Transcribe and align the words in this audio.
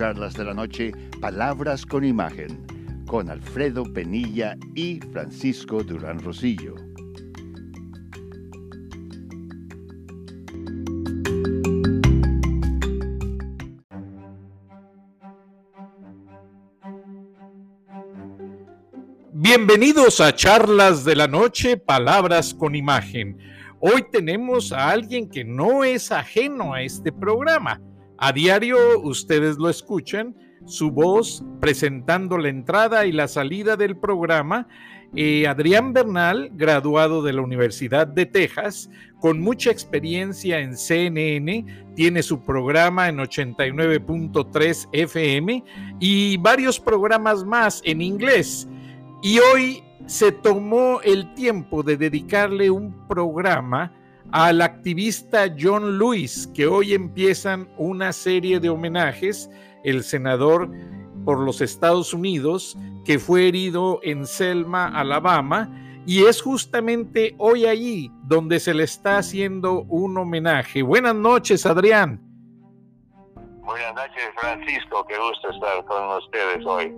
charlas 0.00 0.32
de 0.32 0.44
la 0.44 0.54
noche 0.54 0.92
Palabras 1.20 1.84
con 1.84 2.06
Imagen 2.06 2.64
con 3.06 3.28
Alfredo 3.28 3.84
Penilla 3.84 4.56
y 4.74 4.98
Francisco 5.12 5.82
Durán 5.82 6.20
Rosillo. 6.20 6.74
Bienvenidos 19.34 20.22
a 20.22 20.34
Charlas 20.34 21.04
de 21.04 21.14
la 21.14 21.28
Noche, 21.28 21.76
Palabras 21.76 22.54
con 22.54 22.74
Imagen. 22.74 23.36
Hoy 23.80 24.06
tenemos 24.10 24.72
a 24.72 24.88
alguien 24.88 25.28
que 25.28 25.44
no 25.44 25.84
es 25.84 26.10
ajeno 26.10 26.72
a 26.72 26.80
este 26.80 27.12
programa. 27.12 27.78
A 28.22 28.32
diario 28.32 29.00
ustedes 29.00 29.56
lo 29.56 29.70
escuchan, 29.70 30.36
su 30.66 30.90
voz 30.90 31.42
presentando 31.58 32.36
la 32.36 32.50
entrada 32.50 33.06
y 33.06 33.12
la 33.12 33.26
salida 33.28 33.78
del 33.78 33.96
programa. 33.96 34.68
Eh, 35.16 35.46
Adrián 35.46 35.94
Bernal, 35.94 36.50
graduado 36.52 37.22
de 37.22 37.32
la 37.32 37.40
Universidad 37.40 38.06
de 38.06 38.26
Texas, 38.26 38.90
con 39.20 39.40
mucha 39.40 39.70
experiencia 39.70 40.60
en 40.60 40.76
CNN, 40.76 41.64
tiene 41.96 42.22
su 42.22 42.42
programa 42.42 43.08
en 43.08 43.16
89.3 43.16 44.88
FM 44.92 45.64
y 45.98 46.36
varios 46.36 46.78
programas 46.78 47.42
más 47.42 47.80
en 47.86 48.02
inglés. 48.02 48.68
Y 49.22 49.38
hoy 49.38 49.82
se 50.04 50.30
tomó 50.30 51.00
el 51.02 51.32
tiempo 51.32 51.82
de 51.82 51.96
dedicarle 51.96 52.68
un 52.68 53.08
programa 53.08 53.94
al 54.32 54.62
activista 54.62 55.52
John 55.58 55.98
Lewis, 55.98 56.48
que 56.54 56.66
hoy 56.66 56.94
empiezan 56.94 57.68
una 57.76 58.12
serie 58.12 58.60
de 58.60 58.68
homenajes, 58.68 59.50
el 59.84 60.04
senador 60.04 60.70
por 61.24 61.40
los 61.40 61.60
Estados 61.60 62.14
Unidos, 62.14 62.76
que 63.04 63.18
fue 63.18 63.48
herido 63.48 64.00
en 64.02 64.26
Selma, 64.26 64.86
Alabama, 64.86 65.68
y 66.06 66.24
es 66.24 66.40
justamente 66.40 67.34
hoy 67.38 67.66
allí 67.66 68.10
donde 68.24 68.60
se 68.60 68.74
le 68.74 68.84
está 68.84 69.18
haciendo 69.18 69.82
un 69.82 70.16
homenaje. 70.16 70.82
Buenas 70.82 71.14
noches, 71.14 71.66
Adrián. 71.66 72.20
Buenas 73.62 73.94
noches, 73.94 74.24
Francisco, 74.40 75.06
qué 75.06 75.14
gusto 75.18 75.50
estar 75.50 75.84
con 75.84 76.16
ustedes 76.18 76.66
hoy. 76.66 76.94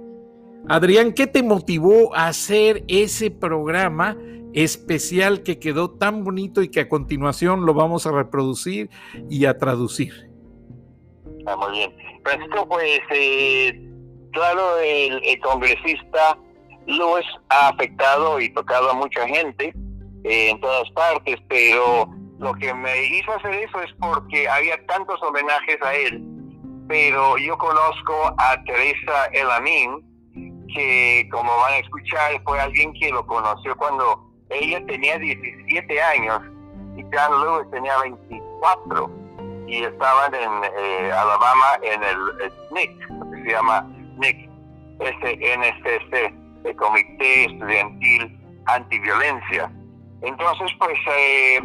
Adrián, 0.69 1.13
¿qué 1.13 1.27
te 1.27 1.43
motivó 1.43 2.15
a 2.15 2.29
hacer 2.29 2.85
ese 2.87 3.31
programa 3.31 4.17
especial 4.55 5.43
que 5.43 5.59
quedó 5.59 5.91
tan 5.91 6.25
bonito 6.25 6.63
y 6.63 6.71
que 6.71 6.81
a 6.81 6.89
continuación 6.89 7.65
lo 7.67 7.75
vamos 7.75 8.07
a 8.07 8.13
reproducir 8.13 8.91
y 9.31 9.47
a 9.47 9.59
traducir. 9.59 10.31
Ah, 11.47 11.57
muy 11.57 11.73
bien. 11.73 11.97
Francisco, 12.23 12.69
pues, 12.69 13.01
eh, 13.11 13.91
claro, 14.33 14.79
el, 14.79 15.41
congresista 15.41 16.39
Lewis 16.87 17.27
ha 17.49 17.69
afectado 17.69 18.41
y 18.41 18.53
tocado 18.53 18.91
a 18.91 18.95
mucha 18.95 19.27
gente 19.27 19.73
eh, 20.25 20.51
en 20.51 20.61
todas 20.61 20.89
partes, 20.91 21.37
pero 21.49 22.09
lo 22.39 22.55
que 22.55 22.73
me 22.75 23.05
hizo 23.07 23.33
hacer 23.33 23.55
eso 23.55 23.81
es 23.83 23.91
porque 24.01 24.49
había 24.49 24.85
tantos 24.87 25.21
homenajes 25.23 25.81
a 25.83 25.95
él. 25.95 26.23
Pero 26.89 27.39
yo 27.39 27.57
conozco 27.57 28.35
a 28.39 28.63
Teresa 28.65 29.27
Elamin, 29.33 30.03
que 30.75 31.29
como 31.31 31.57
van 31.57 31.75
a 31.75 31.79
escuchar, 31.79 32.43
fue 32.45 32.61
alguien 32.61 32.93
que 32.95 33.11
lo 33.11 33.25
conoció 33.27 33.77
cuando 33.77 34.32
ella 34.55 34.85
tenía 34.87 35.19
17 35.19 36.03
años 36.03 36.41
y 36.97 37.03
John 37.13 37.45
Lewis 37.45 37.71
tenía 37.71 37.99
24 37.99 39.11
y 39.67 39.85
estaban 39.85 40.35
en 40.35 40.51
eh, 40.77 41.13
Alabama 41.13 41.79
en 41.83 42.03
el, 42.03 42.53
NIC, 42.73 42.99
que 43.33 43.43
se 43.43 43.51
llama 43.51 43.87
NIC, 44.19 44.51
NSC, 45.01 46.35
el 46.65 46.77
Comité 46.77 47.45
Estudiantil 47.47 48.39
Antiviolencia. 48.67 49.71
Entonces, 50.21 50.71
pues, 50.79 50.99
eh, 51.17 51.61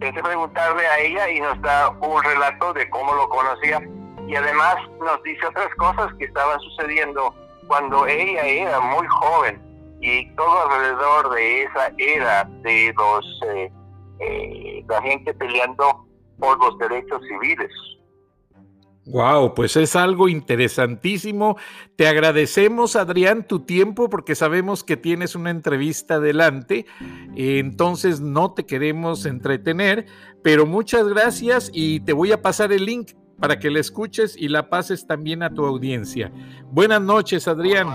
pensé 0.00 0.22
preguntarle 0.22 0.86
a 0.86 0.98
ella 1.00 1.30
y 1.30 1.40
nos 1.40 1.60
da 1.62 1.90
un 1.90 2.22
relato 2.22 2.72
de 2.72 2.88
cómo 2.90 3.14
lo 3.14 3.28
conocía 3.28 3.80
y 4.26 4.34
además 4.34 4.76
nos 5.00 5.22
dice 5.22 5.46
otras 5.46 5.72
cosas 5.76 6.12
que 6.18 6.24
estaban 6.24 6.58
sucediendo 6.60 7.34
cuando 7.66 8.06
ella 8.06 8.42
era 8.42 8.80
muy 8.80 9.06
joven 9.06 9.71
y 10.02 10.28
todo 10.34 10.68
alrededor 10.68 11.30
de 11.34 11.62
esa 11.62 11.92
era 11.96 12.44
de 12.62 12.92
los 12.96 13.40
eh, 13.54 13.72
eh, 14.18 14.84
la 14.88 15.00
gente 15.02 15.32
peleando 15.32 16.06
por 16.38 16.58
los 16.58 16.76
derechos 16.78 17.20
civiles. 17.28 17.70
Wow, 19.06 19.54
pues 19.54 19.76
es 19.76 19.96
algo 19.96 20.28
interesantísimo. 20.28 21.56
Te 21.96 22.06
agradecemos, 22.06 22.94
Adrián, 22.94 23.46
tu 23.46 23.60
tiempo 23.60 24.08
porque 24.08 24.36
sabemos 24.36 24.84
que 24.84 24.96
tienes 24.96 25.34
una 25.34 25.50
entrevista 25.50 26.14
adelante, 26.14 26.86
entonces 27.34 28.20
no 28.20 28.54
te 28.54 28.64
queremos 28.64 29.26
entretener, 29.26 30.06
pero 30.44 30.66
muchas 30.66 31.08
gracias 31.08 31.68
y 31.74 31.98
te 32.00 32.12
voy 32.12 32.30
a 32.30 32.42
pasar 32.42 32.72
el 32.72 32.84
link 32.84 33.12
para 33.40 33.58
que 33.58 33.70
la 33.70 33.80
escuches 33.80 34.36
y 34.36 34.46
la 34.48 34.68
pases 34.70 35.04
también 35.04 35.42
a 35.42 35.52
tu 35.52 35.64
audiencia. 35.64 36.30
Buenas 36.70 37.02
noches, 37.02 37.48
Adrián. 37.48 37.88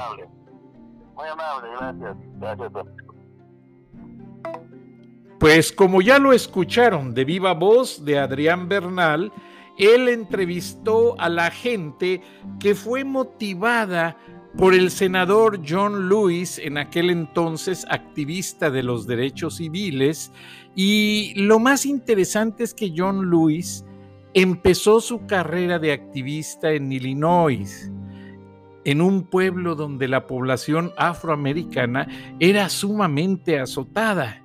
Muy 1.17 1.27
amable, 1.27 1.69
gracias. 1.79 2.17
Gracias. 2.39 2.71
Pues 5.39 5.71
como 5.71 6.01
ya 6.01 6.19
lo 6.19 6.31
escucharon 6.31 7.13
de 7.15 7.25
viva 7.25 7.53
voz 7.53 8.05
de 8.05 8.19
Adrián 8.19 8.69
Bernal, 8.69 9.31
él 9.79 10.09
entrevistó 10.09 11.19
a 11.19 11.27
la 11.29 11.49
gente 11.49 12.21
que 12.59 12.75
fue 12.75 13.03
motivada 13.03 14.15
por 14.57 14.73
el 14.73 14.91
senador 14.91 15.61
John 15.67 16.07
Lewis, 16.07 16.59
en 16.59 16.77
aquel 16.77 17.09
entonces 17.09 17.85
activista 17.89 18.69
de 18.69 18.83
los 18.83 19.05
derechos 19.05 19.57
civiles, 19.57 20.31
y 20.75 21.33
lo 21.35 21.59
más 21.59 21.85
interesante 21.85 22.63
es 22.63 22.73
que 22.73 22.93
John 22.95 23.29
Lewis 23.29 23.85
empezó 24.33 25.01
su 25.01 25.25
carrera 25.25 25.79
de 25.79 25.91
activista 25.91 26.71
en 26.71 26.91
Illinois 26.91 27.91
en 28.87 29.01
un 29.01 29.23
pueblo 29.23 29.75
donde 29.75 30.07
la 30.07 30.27
población 30.27 30.93
afroamericana 30.95 32.07
era 32.39 32.69
sumamente 32.69 33.59
azotada. 33.59 34.41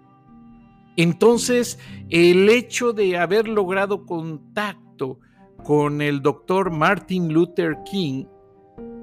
Entonces, 0.96 1.78
el 2.10 2.48
hecho 2.48 2.92
de 2.92 3.18
haber 3.18 3.46
logrado 3.46 4.04
contacto 4.04 5.20
con 5.62 6.02
el 6.02 6.22
doctor 6.22 6.72
Martin 6.72 7.32
Luther 7.32 7.76
King 7.88 8.24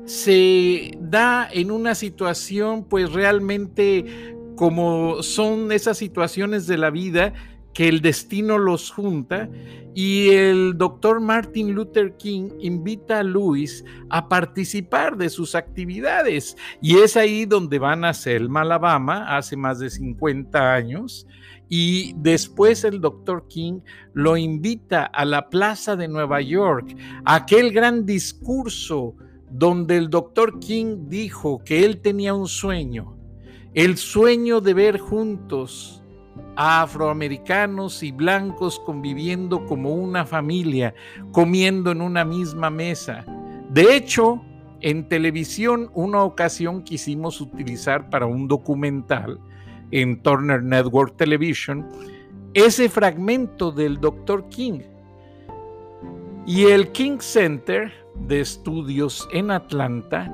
se 0.03 0.91
da 0.99 1.47
en 1.49 1.71
una 1.71 1.95
situación 1.95 2.83
pues 2.83 3.13
realmente 3.13 4.35
como 4.57 5.23
son 5.23 5.71
esas 5.71 5.97
situaciones 5.97 6.67
de 6.67 6.77
la 6.77 6.89
vida 6.89 7.33
que 7.79 7.87
el 7.87 8.01
destino 8.01 8.57
los 8.57 8.91
junta 8.91 9.49
y 9.95 10.31
el 10.31 10.77
doctor 10.77 11.21
Martin 11.21 11.73
Luther 11.73 12.17
King 12.17 12.49
invita 12.59 13.19
a 13.19 13.23
Luis 13.23 13.85
a 14.09 14.27
participar 14.27 15.15
de 15.15 15.29
sus 15.29 15.55
actividades. 15.55 16.57
Y 16.81 16.97
es 16.97 17.15
ahí 17.15 17.45
donde 17.45 17.79
van 17.79 18.03
a 18.03 18.13
Selma, 18.13 18.63
Alabama, 18.63 19.33
hace 19.37 19.55
más 19.55 19.79
de 19.79 19.89
50 19.89 20.73
años. 20.73 21.25
Y 21.69 22.15
después 22.17 22.83
el 22.83 22.99
doctor 22.99 23.47
King 23.47 23.79
lo 24.11 24.35
invita 24.35 25.05
a 25.05 25.23
la 25.23 25.49
Plaza 25.49 25.95
de 25.95 26.09
Nueva 26.09 26.41
York, 26.41 26.97
aquel 27.23 27.71
gran 27.71 28.05
discurso 28.05 29.15
donde 29.49 29.95
el 29.95 30.09
doctor 30.09 30.59
King 30.59 31.07
dijo 31.07 31.63
que 31.63 31.85
él 31.85 32.01
tenía 32.01 32.33
un 32.33 32.49
sueño, 32.49 33.15
el 33.73 33.95
sueño 33.95 34.59
de 34.59 34.73
ver 34.73 34.99
juntos 34.99 35.98
afroamericanos 36.55 38.03
y 38.03 38.11
blancos 38.11 38.79
conviviendo 38.79 39.65
como 39.65 39.93
una 39.93 40.25
familia, 40.25 40.93
comiendo 41.31 41.91
en 41.91 42.01
una 42.01 42.25
misma 42.25 42.69
mesa. 42.69 43.25
De 43.69 43.95
hecho, 43.95 44.41
en 44.81 45.07
televisión 45.07 45.89
una 45.93 46.23
ocasión 46.23 46.83
quisimos 46.83 47.41
utilizar 47.41 48.09
para 48.09 48.25
un 48.25 48.47
documental 48.47 49.39
en 49.91 50.21
Turner 50.21 50.63
Network 50.63 51.15
Television 51.17 51.85
ese 52.53 52.89
fragmento 52.89 53.71
del 53.71 53.99
Dr. 53.99 54.47
King. 54.49 54.81
Y 56.45 56.65
el 56.65 56.91
King 56.91 57.19
Center 57.19 57.91
de 58.27 58.41
Estudios 58.41 59.27
en 59.31 59.51
Atlanta 59.51 60.33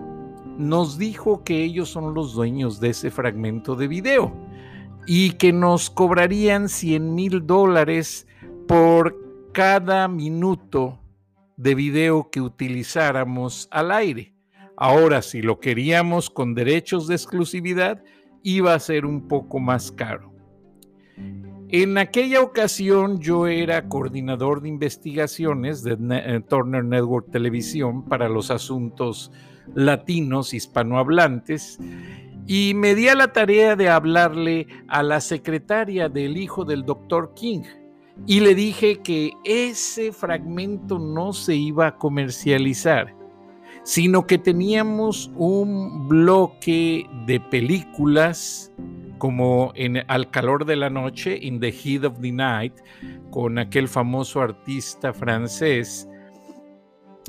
nos 0.58 0.98
dijo 0.98 1.44
que 1.44 1.64
ellos 1.64 1.90
son 1.90 2.14
los 2.14 2.34
dueños 2.34 2.80
de 2.80 2.90
ese 2.90 3.12
fragmento 3.12 3.76
de 3.76 3.88
video 3.88 4.45
y 5.08 5.32
que 5.32 5.54
nos 5.54 5.90
cobrarían 5.90 6.70
100 6.70 7.16
mil 7.16 7.46
dólares 7.46 8.28
por 8.68 9.16
cada 9.54 10.08
minuto 10.08 11.00
de 11.58 11.76
video 11.76 12.30
que 12.30 12.42
utilizáramos 12.42 13.68
al 13.72 13.92
aire. 13.92 14.34
Ahora, 14.78 15.22
si 15.22 15.42
lo 15.42 15.60
queríamos 15.60 16.30
con 16.30 16.54
derechos 16.54 17.08
de 17.08 17.16
exclusividad, 17.16 18.04
iba 18.44 18.74
a 18.74 18.80
ser 18.80 19.06
un 19.06 19.28
poco 19.28 19.60
más 19.60 19.92
caro. 19.92 20.34
En 21.70 21.98
aquella 21.98 22.42
ocasión 22.42 23.20
yo 23.20 23.48
era 23.48 23.88
coordinador 23.88 24.62
de 24.62 24.70
investigaciones 24.70 25.82
de 25.84 25.98
eh, 26.12 26.42
Turner 26.48 26.84
Network 26.84 27.32
Televisión 27.32 28.06
para 28.06 28.30
los 28.30 28.52
asuntos 28.52 29.32
latinos 29.74 30.54
hispanohablantes 30.54 31.80
y 32.48 32.74
me 32.76 32.94
di 32.94 33.08
a 33.08 33.16
la 33.16 33.32
tarea 33.34 33.76
de 33.76 33.90
hablarle 33.90 34.68
a 34.88 35.02
la 35.02 35.20
secretaria 35.20 36.10
del 36.10 36.38
hijo 36.38 36.64
del 36.64 36.86
doctor 36.86 37.34
King 37.36 37.64
y 38.28 38.40
le 38.40 38.56
dije 38.56 39.02
que 39.02 39.34
ese 39.44 40.12
fragmento 40.12 41.00
no 41.00 41.34
se 41.34 41.56
iba 41.56 41.88
a 41.88 41.98
comercializar, 41.98 43.14
sino 43.84 44.26
que 44.26 44.38
teníamos 44.38 45.32
un 45.36 46.08
bloque 46.08 47.10
de 47.26 47.40
películas 47.40 48.72
como 49.18 49.72
en 49.76 50.04
Al 50.08 50.30
calor 50.30 50.66
de 50.66 50.76
la 50.76 50.90
noche, 50.90 51.40
In 51.42 51.60
the 51.60 51.72
Heat 51.72 52.06
of 52.06 52.20
the 52.22 52.32
Night, 52.32 52.74
con 53.32 53.58
aquel 53.58 53.88
famoso 53.88 54.42
artista 54.42 55.14
francés, 55.14 56.08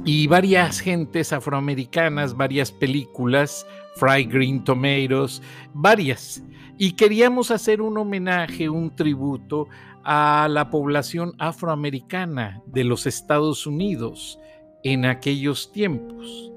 y 0.05 0.27
varias 0.27 0.81
gentes 0.81 1.33
afroamericanas, 1.33 2.37
varias 2.37 2.71
películas, 2.71 3.67
Fried 3.97 4.31
Green 4.31 4.63
Tomatoes, 4.63 5.43
varias. 5.75 6.43
Y 6.79 6.93
queríamos 6.93 7.51
hacer 7.51 7.81
un 7.81 7.97
homenaje, 7.99 8.69
un 8.69 8.95
tributo 8.95 9.69
a 10.05 10.49
la 10.51 10.71
población 10.71 11.33
afroamericana 11.39 12.63
de 12.67 12.85
los 12.85 13.07
Estados 13.07 13.67
Unidos 13.67 14.39
en 14.85 15.05
aquellos 15.05 15.73
tiempos. 15.73 16.53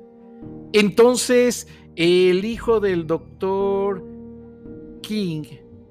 Entonces, 0.74 1.68
el 1.96 2.46
hijo 2.46 2.80
del 2.80 3.08
doctor 3.08 4.06
King 5.02 5.44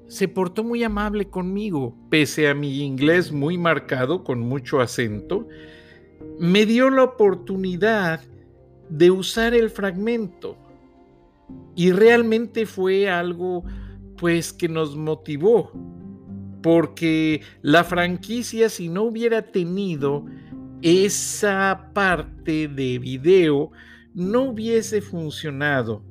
se 0.07 0.27
portó 0.27 0.63
muy 0.63 0.83
amable 0.83 1.29
conmigo, 1.29 1.95
pese 2.09 2.49
a 2.49 2.53
mi 2.53 2.81
inglés 2.81 3.31
muy 3.31 3.57
marcado, 3.57 4.23
con 4.23 4.39
mucho 4.39 4.79
acento, 4.79 5.47
me 6.39 6.65
dio 6.65 6.89
la 6.89 7.03
oportunidad 7.03 8.21
de 8.89 9.11
usar 9.11 9.53
el 9.53 9.69
fragmento. 9.69 10.57
Y 11.75 11.91
realmente 11.91 12.65
fue 12.65 13.09
algo 13.09 13.63
pues 14.17 14.51
que 14.51 14.67
nos 14.67 14.95
motivó, 14.95 15.71
porque 16.61 17.41
la 17.61 17.83
franquicia 17.83 18.67
si 18.67 18.89
no 18.89 19.03
hubiera 19.03 19.41
tenido 19.41 20.25
esa 20.81 21.91
parte 21.93 22.67
de 22.67 22.99
video, 22.99 23.71
no 24.13 24.43
hubiese 24.43 25.01
funcionado, 25.01 26.03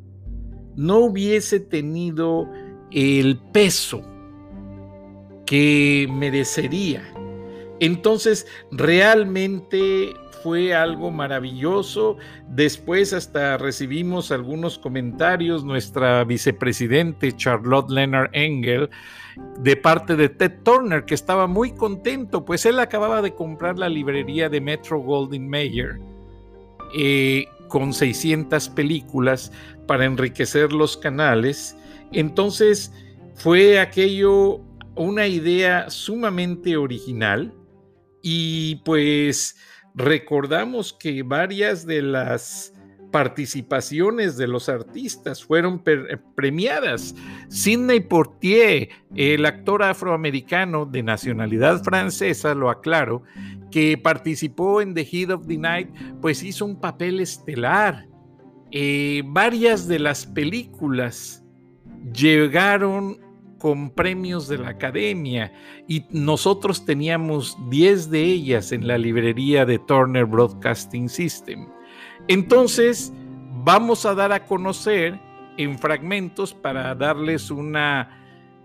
no 0.76 0.98
hubiese 1.00 1.60
tenido 1.60 2.48
el 2.90 3.38
peso 3.52 4.02
que 5.44 6.06
merecería. 6.10 7.02
Entonces, 7.80 8.46
realmente 8.70 10.14
fue 10.42 10.74
algo 10.74 11.10
maravilloso. 11.10 12.16
Después 12.48 13.12
hasta 13.12 13.56
recibimos 13.58 14.30
algunos 14.32 14.78
comentarios, 14.78 15.64
nuestra 15.64 16.24
vicepresidente 16.24 17.36
Charlotte 17.36 17.90
Leonard 17.90 18.30
Engel, 18.32 18.88
de 19.60 19.76
parte 19.76 20.16
de 20.16 20.28
Ted 20.28 20.62
Turner, 20.62 21.04
que 21.04 21.14
estaba 21.14 21.46
muy 21.46 21.72
contento, 21.72 22.44
pues 22.44 22.66
él 22.66 22.78
acababa 22.78 23.22
de 23.22 23.34
comprar 23.34 23.78
la 23.78 23.88
librería 23.88 24.48
de 24.48 24.60
Metro 24.60 25.00
Goldwyn 25.00 25.48
Mayer 25.48 26.00
eh, 26.94 27.46
con 27.68 27.92
600 27.92 28.68
películas 28.70 29.52
para 29.86 30.04
enriquecer 30.04 30.72
los 30.72 30.96
canales. 30.96 31.76
Entonces 32.12 32.92
fue 33.34 33.78
aquello 33.78 34.60
una 34.96 35.28
idea 35.28 35.90
sumamente 35.90 36.76
original 36.76 37.52
y 38.22 38.76
pues 38.84 39.56
recordamos 39.94 40.92
que 40.92 41.22
varias 41.22 41.86
de 41.86 42.02
las 42.02 42.72
participaciones 43.10 44.36
de 44.36 44.46
los 44.46 44.68
artistas 44.68 45.42
fueron 45.42 45.82
premiadas. 46.34 47.14
Sidney 47.48 48.00
Portier, 48.00 48.90
el 49.14 49.46
actor 49.46 49.82
afroamericano 49.82 50.84
de 50.84 51.02
nacionalidad 51.02 51.82
francesa, 51.82 52.54
lo 52.54 52.70
aclaro, 52.70 53.22
que 53.70 53.98
participó 53.98 54.80
en 54.80 54.94
The 54.94 55.04
Heat 55.04 55.30
of 55.30 55.46
the 55.46 55.58
Night, 55.58 55.88
pues 56.20 56.42
hizo 56.42 56.64
un 56.64 56.80
papel 56.80 57.20
estelar. 57.20 58.06
Eh, 58.70 59.22
varias 59.26 59.88
de 59.88 59.98
las 59.98 60.26
películas 60.26 61.42
llegaron 62.12 63.18
con 63.58 63.90
premios 63.90 64.48
de 64.48 64.58
la 64.58 64.70
academia 64.70 65.52
y 65.86 66.04
nosotros 66.10 66.84
teníamos 66.84 67.56
10 67.68 68.10
de 68.10 68.22
ellas 68.22 68.72
en 68.72 68.86
la 68.86 68.98
librería 68.98 69.66
de 69.66 69.78
Turner 69.78 70.24
Broadcasting 70.24 71.08
System. 71.08 71.68
Entonces, 72.28 73.12
vamos 73.64 74.06
a 74.06 74.14
dar 74.14 74.32
a 74.32 74.46
conocer 74.46 75.18
en 75.56 75.78
fragmentos 75.78 76.54
para 76.54 76.94
darles 76.94 77.50
una 77.50 78.16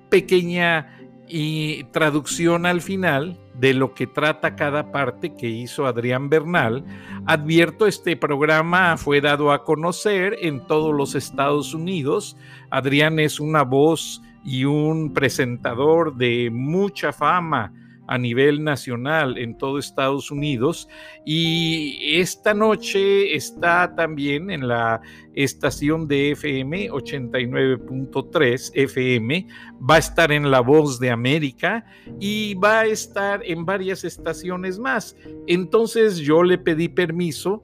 pequeña 0.09 0.95
y 1.27 1.85
traducción 1.85 2.65
al 2.65 2.81
final 2.81 3.39
de 3.53 3.73
lo 3.73 3.93
que 3.93 4.07
trata 4.07 4.55
cada 4.55 4.91
parte 4.91 5.35
que 5.35 5.47
hizo 5.47 5.85
Adrián 5.85 6.29
Bernal. 6.29 6.83
Advierto, 7.25 7.85
este 7.87 8.15
programa 8.17 8.97
fue 8.97 9.21
dado 9.21 9.51
a 9.51 9.63
conocer 9.63 10.35
en 10.41 10.65
todos 10.65 10.93
los 10.93 11.15
Estados 11.15 11.73
Unidos. 11.73 12.37
Adrián 12.69 13.19
es 13.19 13.39
una 13.39 13.63
voz 13.63 14.21
y 14.43 14.65
un 14.65 15.13
presentador 15.13 16.15
de 16.15 16.49
mucha 16.51 17.13
fama 17.13 17.71
a 18.07 18.17
nivel 18.17 18.63
nacional 18.63 19.37
en 19.37 19.57
todo 19.57 19.79
Estados 19.79 20.31
Unidos 20.31 20.87
y 21.25 22.17
esta 22.19 22.53
noche 22.53 23.35
está 23.35 23.95
también 23.95 24.51
en 24.51 24.67
la 24.67 25.01
estación 25.33 26.07
de 26.07 26.31
FM 26.31 26.91
89.3 26.91 28.71
FM, 28.73 29.47
va 29.89 29.95
a 29.95 29.99
estar 29.99 30.31
en 30.31 30.51
La 30.51 30.59
Voz 30.59 30.99
de 30.99 31.11
América 31.11 31.85
y 32.19 32.55
va 32.55 32.81
a 32.81 32.85
estar 32.85 33.41
en 33.45 33.65
varias 33.65 34.03
estaciones 34.03 34.79
más. 34.79 35.15
Entonces 35.47 36.17
yo 36.17 36.43
le 36.43 36.57
pedí 36.57 36.89
permiso 36.89 37.63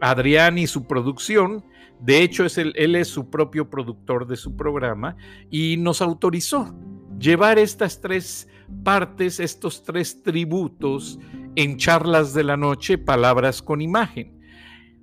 a 0.00 0.10
Adrián 0.10 0.58
y 0.58 0.66
su 0.66 0.86
producción 0.86 1.64
de 2.00 2.22
hecho, 2.22 2.46
es 2.46 2.56
él 2.56 2.96
es 2.96 3.08
su 3.08 3.28
propio 3.28 3.68
productor 3.68 4.26
de 4.26 4.36
su 4.36 4.56
programa 4.56 5.16
y 5.50 5.76
nos 5.76 6.00
autorizó 6.00 6.74
llevar 7.18 7.58
estas 7.58 8.00
tres 8.00 8.48
partes, 8.84 9.40
estos 9.40 9.82
tres 9.84 10.22
tributos 10.22 11.18
en 11.56 11.76
charlas 11.76 12.34
de 12.34 12.44
la 12.44 12.56
noche, 12.56 12.98
palabras 12.98 13.62
con 13.62 13.80
imagen. 13.80 14.40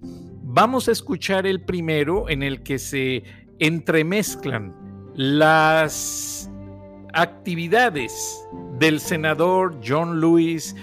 Vamos 0.01 0.87
a 0.87 0.91
escuchar 0.91 1.45
el 1.45 1.61
primero 1.61 2.29
en 2.29 2.43
el 2.43 2.63
que 2.63 2.79
se 2.79 3.23
entremezclan 3.59 4.73
las 5.15 6.49
actividades 7.13 8.47
del 8.79 8.99
senador 8.99 9.79
John 9.85 10.21
Lewis 10.21 10.75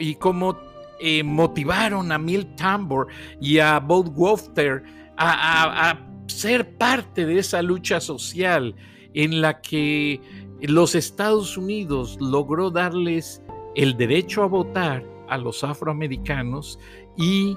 y 0.00 0.14
cómo 0.14 0.58
eh, 1.00 1.22
motivaron 1.22 2.10
a 2.10 2.18
Milt 2.18 2.56
Tambor 2.56 3.08
y 3.40 3.58
a 3.58 3.78
Bob 3.78 4.12
Wofter 4.16 4.82
a, 5.16 5.98
ser 6.26 6.76
parte 6.76 7.24
de 7.24 7.38
esa 7.38 7.62
lucha 7.62 8.00
social 8.00 8.74
en 9.14 9.40
la 9.40 9.60
que 9.60 10.20
los 10.66 10.94
Estados 10.94 11.56
Unidos 11.56 12.18
logró 12.20 12.70
darles 12.70 13.42
el 13.76 13.96
derecho 13.96 14.42
a 14.42 14.46
votar 14.46 15.04
a 15.28 15.38
los 15.38 15.62
afroamericanos 15.62 16.78
y 17.16 17.56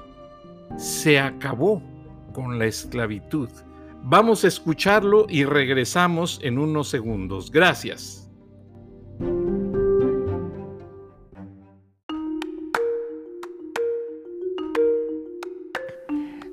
se 0.76 1.18
acabó 1.18 1.82
con 2.32 2.58
la 2.58 2.66
esclavitud. 2.66 3.48
Vamos 4.04 4.44
a 4.44 4.48
escucharlo 4.48 5.26
y 5.28 5.44
regresamos 5.44 6.40
en 6.42 6.58
unos 6.58 6.88
segundos. 6.88 7.50
Gracias. 7.50 8.22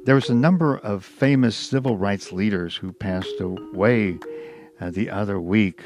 There 0.05 0.15
was 0.15 0.29
a 0.31 0.35
number 0.35 0.77
of 0.77 1.05
famous 1.05 1.55
civil 1.55 1.95
rights 1.95 2.31
leaders 2.31 2.75
who 2.75 2.91
passed 2.91 3.39
away 3.39 4.17
uh, 4.81 4.89
the 4.89 5.07
other 5.11 5.39
week. 5.39 5.81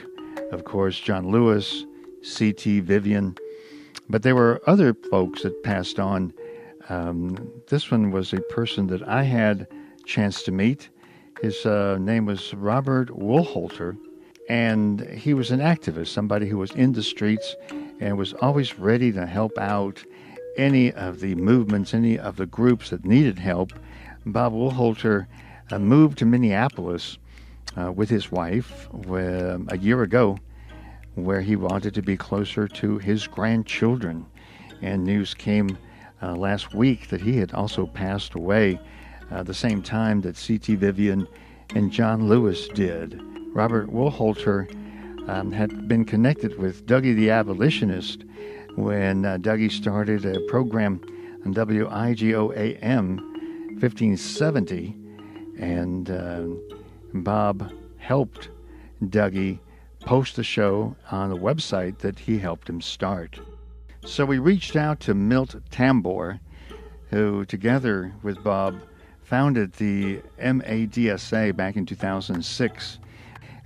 Of 0.54 0.66
course, 0.66 1.00
John 1.00 1.32
Lewis, 1.32 1.84
C.T. 2.22 2.82
Vivian, 2.82 3.36
but 4.08 4.22
there 4.22 4.36
were 4.36 4.62
other 4.68 4.94
folks 4.94 5.42
that 5.42 5.64
passed 5.64 6.00
on. 6.00 6.32
Um, 6.90 7.52
this 7.70 7.90
one 7.90 8.12
was 8.12 8.34
a 8.34 8.42
person 8.42 8.86
that 8.88 9.02
I 9.08 9.24
had 9.24 9.68
chance 10.06 10.44
to 10.44 10.52
meet. 10.52 10.90
His 11.42 11.66
uh, 11.66 11.98
name 12.00 12.28
was 12.28 12.54
Robert 12.54 13.10
Woolholter, 13.10 13.98
and 14.48 15.02
he 15.10 15.34
was 15.34 15.50
an 15.50 15.60
activist, 15.60 16.10
somebody 16.10 16.48
who 16.48 16.60
was 16.60 16.70
in 16.74 16.94
the 16.94 17.02
streets 17.02 17.56
and 18.00 18.16
was 18.16 18.34
always 18.34 18.78
ready 18.78 19.12
to 19.12 19.26
help 19.26 19.58
out 19.58 20.04
any 20.56 20.92
of 20.92 21.20
the 21.20 21.34
movements, 21.34 21.96
any 21.96 22.20
of 22.20 22.36
the 22.36 22.46
groups 22.46 22.92
that 22.92 23.06
needed 23.06 23.40
help. 23.40 23.74
Bob 24.24 24.54
Woolholter 24.54 25.26
uh, 25.72 25.80
moved 25.80 26.20
to 26.20 26.26
Minneapolis 26.28 27.18
uh, 27.78 27.92
with 27.92 28.10
his 28.10 28.32
wife 28.32 28.88
a 29.10 29.78
year 29.80 30.04
ago 30.04 30.38
where 31.16 31.42
he 31.42 31.56
wanted 31.56 31.94
to 31.94 32.02
be 32.02 32.18
closer 32.18 32.68
to 32.68 32.98
his 32.98 33.28
grandchildren. 33.28 34.26
And 34.82 35.04
news 35.04 35.34
came 35.34 35.78
uh, 36.22 36.36
last 36.36 36.74
week 36.74 37.10
that 37.10 37.22
he 37.22 37.38
had 37.38 37.54
also 37.54 37.86
passed 37.86 38.34
away 38.34 38.80
uh, 39.32 39.44
the 39.44 39.54
same 39.54 39.82
time 39.82 40.22
that 40.22 40.38
C.T. 40.38 40.76
Vivian 40.76 41.28
and 41.76 41.92
John 41.92 42.28
Lewis 42.28 42.68
did. 42.70 43.22
Robert 43.54 43.90
Wohlholter 43.90 44.70
um, 45.30 45.52
had 45.52 45.88
been 45.88 46.06
connected 46.06 46.58
with 46.58 46.86
Dougie 46.86 47.16
the 47.16 47.30
Abolitionist 47.30 48.26
when 48.76 49.26
uh, 49.26 49.38
Dougie 49.38 49.72
started 49.72 50.26
a 50.26 50.40
program 50.48 51.00
on 51.46 51.54
WIGOAM 51.54 53.20
1570, 53.80 54.96
and 55.60 56.10
uh, 56.10 56.46
Bob 57.14 57.72
helped 57.98 58.50
Dougie 59.04 59.60
post 60.02 60.36
the 60.36 60.44
show 60.44 60.96
on 61.12 61.30
the 61.30 61.38
website 61.38 62.00
that 62.00 62.20
he 62.20 62.40
helped 62.40 62.70
him 62.70 62.82
start. 62.82 63.40
So 64.06 64.26
we 64.26 64.38
reached 64.40 64.76
out 64.76 65.00
to 65.02 65.14
Milt 65.14 65.56
Tambor, 65.70 66.40
who, 67.10 67.46
together 67.46 68.14
with 68.22 68.44
Bob, 68.44 68.82
founded 69.22 69.74
the 69.74 70.22
MADSA 70.40 71.56
back 71.56 71.78
in 71.78 71.86
2006. 71.86 73.00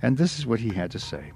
And 0.00 0.16
this 0.16 0.38
is 0.38 0.46
what 0.46 0.60
he 0.60 0.72
had 0.72 0.90
to 0.92 0.98
say. 0.98 1.32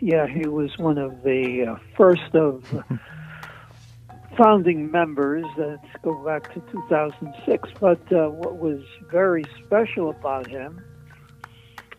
Yeah, 0.00 0.26
he 0.26 0.46
was 0.46 0.76
one 0.78 0.98
of 0.98 1.22
the 1.22 1.66
uh, 1.70 1.76
first 1.96 2.34
of 2.34 2.64
founding 4.36 4.90
members 4.90 5.46
that 5.56 5.80
go 6.02 6.14
back 6.24 6.52
to 6.52 6.60
2006. 6.72 7.68
But 7.80 8.12
uh, 8.12 8.28
what 8.28 8.58
was 8.58 8.82
very 9.10 9.44
special 9.64 10.10
about 10.10 10.48
him 10.48 10.82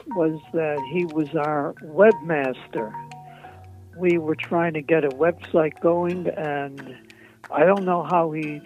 was 0.08 0.40
that 0.54 0.80
he 0.92 1.06
was 1.06 1.36
our 1.36 1.74
webmaster. 1.84 2.94
We 3.98 4.18
were 4.18 4.36
trying 4.36 4.74
to 4.74 4.82
get 4.82 5.04
a 5.04 5.10
website 5.10 5.80
going, 5.82 6.28
and 6.28 6.96
I 7.52 7.66
don't 7.66 7.86
know 7.86 8.04
how 8.04 8.32
he 8.32 8.62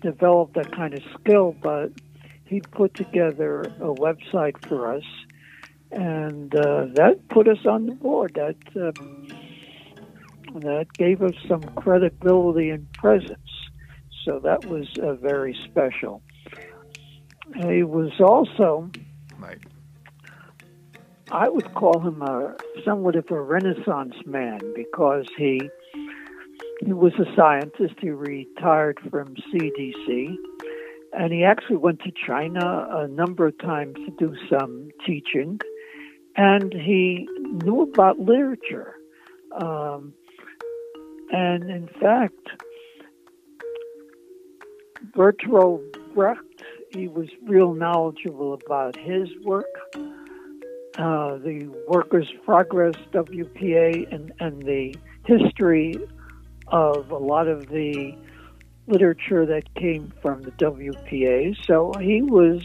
developed 0.00 0.54
that 0.54 0.72
kind 0.74 0.94
of 0.94 1.02
skill, 1.20 1.54
but 1.62 1.92
he 2.46 2.60
put 2.60 2.94
together 2.94 3.62
a 3.62 3.94
website 3.94 4.66
for 4.66 4.92
us, 4.94 5.04
and 5.90 6.54
uh, 6.54 6.86
that 6.94 7.28
put 7.28 7.48
us 7.48 7.64
on 7.66 7.86
the 7.86 7.92
board. 7.92 8.32
That 8.34 8.56
uh, 8.76 8.92
that 10.60 10.92
gave 10.94 11.22
us 11.22 11.34
some 11.46 11.62
credibility 11.62 12.70
and 12.70 12.90
presence. 12.92 13.38
So 14.24 14.40
that 14.40 14.66
was 14.66 14.88
uh, 15.02 15.14
very 15.14 15.56
special. 15.64 16.22
He 17.56 17.82
was 17.82 18.12
also 18.20 18.90
right. 19.38 19.58
I 21.32 21.48
would 21.48 21.72
call 21.74 22.00
him 22.00 22.22
a 22.22 22.56
somewhat 22.84 23.14
of 23.14 23.30
a 23.30 23.40
renaissance 23.40 24.16
man 24.26 24.58
because 24.74 25.26
he 25.36 25.60
he 26.84 26.92
was 26.92 27.12
a 27.20 27.36
scientist. 27.36 27.94
He 28.00 28.10
retired 28.10 28.98
from 29.10 29.36
CDC, 29.36 30.34
and 31.12 31.32
he 31.32 31.44
actually 31.44 31.76
went 31.76 32.00
to 32.00 32.10
China 32.26 32.88
a 32.90 33.06
number 33.06 33.46
of 33.46 33.58
times 33.58 33.94
to 33.94 34.10
do 34.18 34.34
some 34.48 34.90
teaching, 35.06 35.60
and 36.36 36.72
he 36.72 37.28
knew 37.64 37.82
about 37.82 38.18
literature. 38.18 38.96
Um, 39.60 40.14
and 41.30 41.70
in 41.70 41.88
fact, 42.00 42.48
Bertolt 45.14 46.14
Brecht, 46.14 46.64
he 46.92 47.06
was 47.06 47.28
real 47.46 47.72
knowledgeable 47.72 48.54
about 48.54 48.96
his 48.96 49.28
work 49.44 49.66
uh, 51.00 51.38
the 51.38 51.66
Workers' 51.88 52.30
Progress 52.44 52.94
WPA 53.12 54.12
and, 54.12 54.32
and 54.38 54.62
the 54.62 54.94
history 55.24 55.94
of 56.68 57.10
a 57.10 57.16
lot 57.16 57.48
of 57.48 57.68
the 57.68 58.14
literature 58.86 59.46
that 59.46 59.74
came 59.76 60.12
from 60.20 60.42
the 60.42 60.50
WPA. 60.52 61.56
So 61.66 61.94
he 61.98 62.20
was 62.20 62.62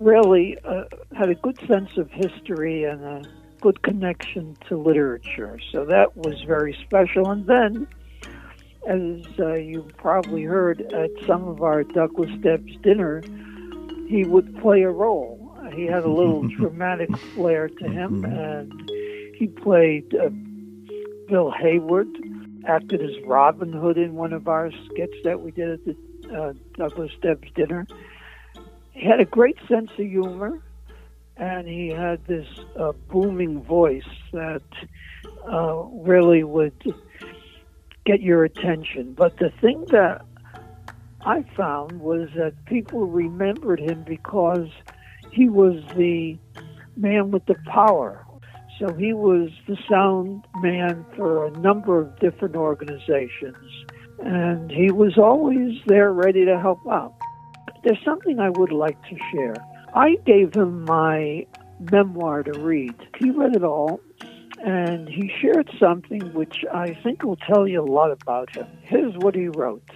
really 0.00 0.58
uh, 0.64 0.84
had 1.16 1.28
a 1.28 1.36
good 1.36 1.56
sense 1.68 1.90
of 1.96 2.10
history 2.10 2.82
and 2.82 3.04
a 3.04 3.22
good 3.60 3.80
connection 3.82 4.56
to 4.68 4.76
literature. 4.76 5.60
So 5.70 5.84
that 5.84 6.16
was 6.16 6.42
very 6.42 6.76
special. 6.84 7.30
And 7.30 7.46
then, 7.46 7.86
as 8.88 9.24
uh, 9.38 9.54
you 9.54 9.86
probably 9.98 10.42
heard 10.42 10.80
at 10.92 11.10
some 11.28 11.46
of 11.46 11.62
our 11.62 11.84
Douglass 11.84 12.32
Debs 12.40 12.74
dinner, 12.82 13.22
he 14.08 14.24
would 14.24 14.58
play 14.60 14.82
a 14.82 14.90
role 14.90 15.39
he 15.72 15.84
had 15.86 16.04
a 16.04 16.10
little 16.10 16.46
dramatic 16.56 17.16
flair 17.34 17.68
to 17.68 17.88
him, 17.88 18.22
mm-hmm. 18.22 18.32
and 18.32 18.90
he 19.36 19.46
played 19.46 20.14
uh, 20.14 20.30
Bill 21.28 21.50
Haywood, 21.50 22.08
acted 22.66 23.02
as 23.02 23.10
Robin 23.24 23.72
Hood 23.72 23.98
in 23.98 24.14
one 24.14 24.32
of 24.32 24.48
our 24.48 24.70
skits 24.86 25.14
that 25.24 25.40
we 25.40 25.50
did 25.50 25.70
at 25.70 25.84
the 25.84 25.96
uh, 26.34 26.52
Douglass 26.76 27.12
Debs 27.22 27.48
dinner. 27.54 27.86
He 28.92 29.06
had 29.06 29.20
a 29.20 29.24
great 29.24 29.56
sense 29.68 29.90
of 29.92 30.06
humor, 30.06 30.60
and 31.36 31.66
he 31.66 31.88
had 31.88 32.24
this 32.26 32.46
uh, 32.78 32.92
booming 33.08 33.62
voice 33.62 34.08
that 34.32 34.62
uh, 35.50 35.84
really 35.92 36.44
would 36.44 36.94
get 38.04 38.20
your 38.20 38.44
attention. 38.44 39.14
But 39.14 39.38
the 39.38 39.50
thing 39.60 39.86
that 39.90 40.24
I 41.22 41.44
found 41.56 42.00
was 42.00 42.28
that 42.36 42.64
people 42.66 43.06
remembered 43.06 43.80
him 43.80 44.02
because 44.02 44.68
he 45.32 45.48
was 45.48 45.82
the 45.96 46.38
man 46.96 47.30
with 47.30 47.46
the 47.46 47.56
power. 47.66 48.26
So 48.78 48.94
he 48.94 49.12
was 49.12 49.50
the 49.68 49.76
sound 49.90 50.46
man 50.62 51.04
for 51.14 51.46
a 51.46 51.50
number 51.50 52.00
of 52.00 52.18
different 52.18 52.56
organizations, 52.56 53.56
and 54.20 54.70
he 54.70 54.90
was 54.90 55.18
always 55.18 55.78
there 55.86 56.12
ready 56.12 56.46
to 56.46 56.58
help 56.58 56.80
out. 56.90 57.14
There's 57.84 58.02
something 58.04 58.38
I 58.40 58.50
would 58.50 58.72
like 58.72 59.00
to 59.08 59.16
share. 59.32 59.54
I 59.94 60.16
gave 60.24 60.54
him 60.54 60.84
my 60.84 61.46
memoir 61.90 62.42
to 62.42 62.58
read. 62.60 62.94
He 63.18 63.30
read 63.30 63.56
it 63.56 63.64
all, 63.64 64.00
and 64.64 65.08
he 65.08 65.30
shared 65.40 65.70
something 65.78 66.32
which 66.32 66.64
I 66.72 66.94
think 67.02 67.22
will 67.22 67.36
tell 67.36 67.66
you 67.66 67.82
a 67.82 67.90
lot 67.90 68.10
about 68.10 68.54
him. 68.54 68.66
Here's 68.82 69.14
what 69.16 69.34
he 69.34 69.48
wrote 69.48 69.88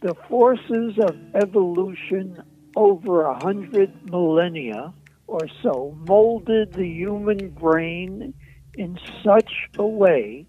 The 0.00 0.14
forces 0.28 0.98
of 0.98 1.16
evolution 1.34 2.42
over 2.78 3.24
a 3.24 3.34
hundred 3.36 3.90
millennia 4.08 4.94
or 5.26 5.48
so 5.64 5.98
molded 5.98 6.72
the 6.74 6.86
human 6.86 7.50
brain 7.50 8.32
in 8.74 8.96
such 9.24 9.50
a 9.80 9.84
way 9.84 10.46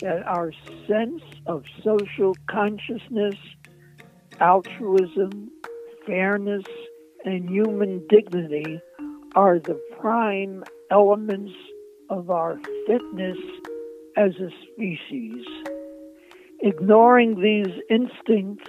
that 0.00 0.24
our 0.26 0.52
sense 0.88 1.22
of 1.46 1.62
social 1.84 2.36
consciousness, 2.50 3.36
altruism, 4.40 5.48
fairness, 6.04 6.64
and 7.24 7.48
human 7.48 8.04
dignity 8.08 8.80
are 9.36 9.60
the 9.60 9.80
prime 10.00 10.64
elements 10.90 11.52
of 12.10 12.30
our 12.30 12.58
fitness 12.88 13.38
as 14.16 14.32
a 14.40 14.50
species. 14.72 15.44
Ignoring 16.62 17.40
these 17.40 17.80
instincts 17.88 18.68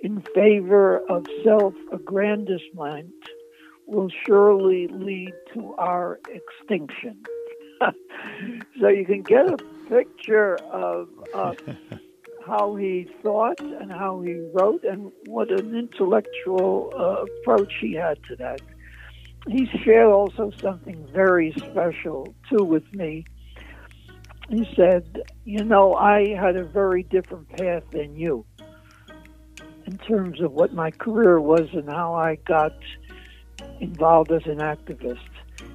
in 0.00 0.22
favor 0.34 0.98
of 1.08 1.26
self 1.44 1.74
aggrandizement 1.92 3.12
will 3.86 4.10
surely 4.26 4.86
lead 4.88 5.32
to 5.54 5.74
our 5.78 6.20
extinction. 6.28 7.22
so 8.80 8.88
you 8.88 9.04
can 9.04 9.22
get 9.22 9.46
a 9.50 9.56
picture 9.88 10.56
of 10.70 11.08
uh, 11.34 11.54
how 12.46 12.76
he 12.76 13.08
thought 13.22 13.60
and 13.60 13.90
how 13.90 14.20
he 14.20 14.34
wrote 14.52 14.84
and 14.84 15.10
what 15.26 15.50
an 15.50 15.74
intellectual 15.74 16.92
uh, 16.96 17.24
approach 17.40 17.72
he 17.80 17.94
had 17.94 18.18
to 18.24 18.36
that. 18.36 18.60
He 19.46 19.66
shared 19.84 20.12
also 20.12 20.52
something 20.60 21.06
very 21.12 21.52
special 21.56 22.34
too 22.50 22.64
with 22.64 22.92
me. 22.92 23.24
He 24.50 24.68
said, 24.76 25.22
You 25.44 25.64
know, 25.64 25.94
I 25.94 26.34
had 26.34 26.56
a 26.56 26.64
very 26.64 27.02
different 27.02 27.48
path 27.56 27.84
than 27.92 28.16
you 28.16 28.44
in 29.88 29.96
terms 29.96 30.38
of 30.42 30.52
what 30.52 30.74
my 30.74 30.90
career 30.90 31.40
was 31.40 31.70
and 31.72 31.88
how 31.88 32.12
I 32.12 32.36
got 32.46 32.74
involved 33.80 34.30
as 34.30 34.44
an 34.44 34.58
activist. 34.58 35.30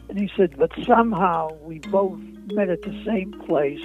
And 0.08 0.20
he 0.20 0.30
said, 0.38 0.56
but 0.56 0.72
somehow 0.86 1.56
we 1.64 1.80
both 1.80 2.20
met 2.52 2.70
at 2.70 2.84
the 2.84 3.04
same 3.04 3.34
place, 3.48 3.84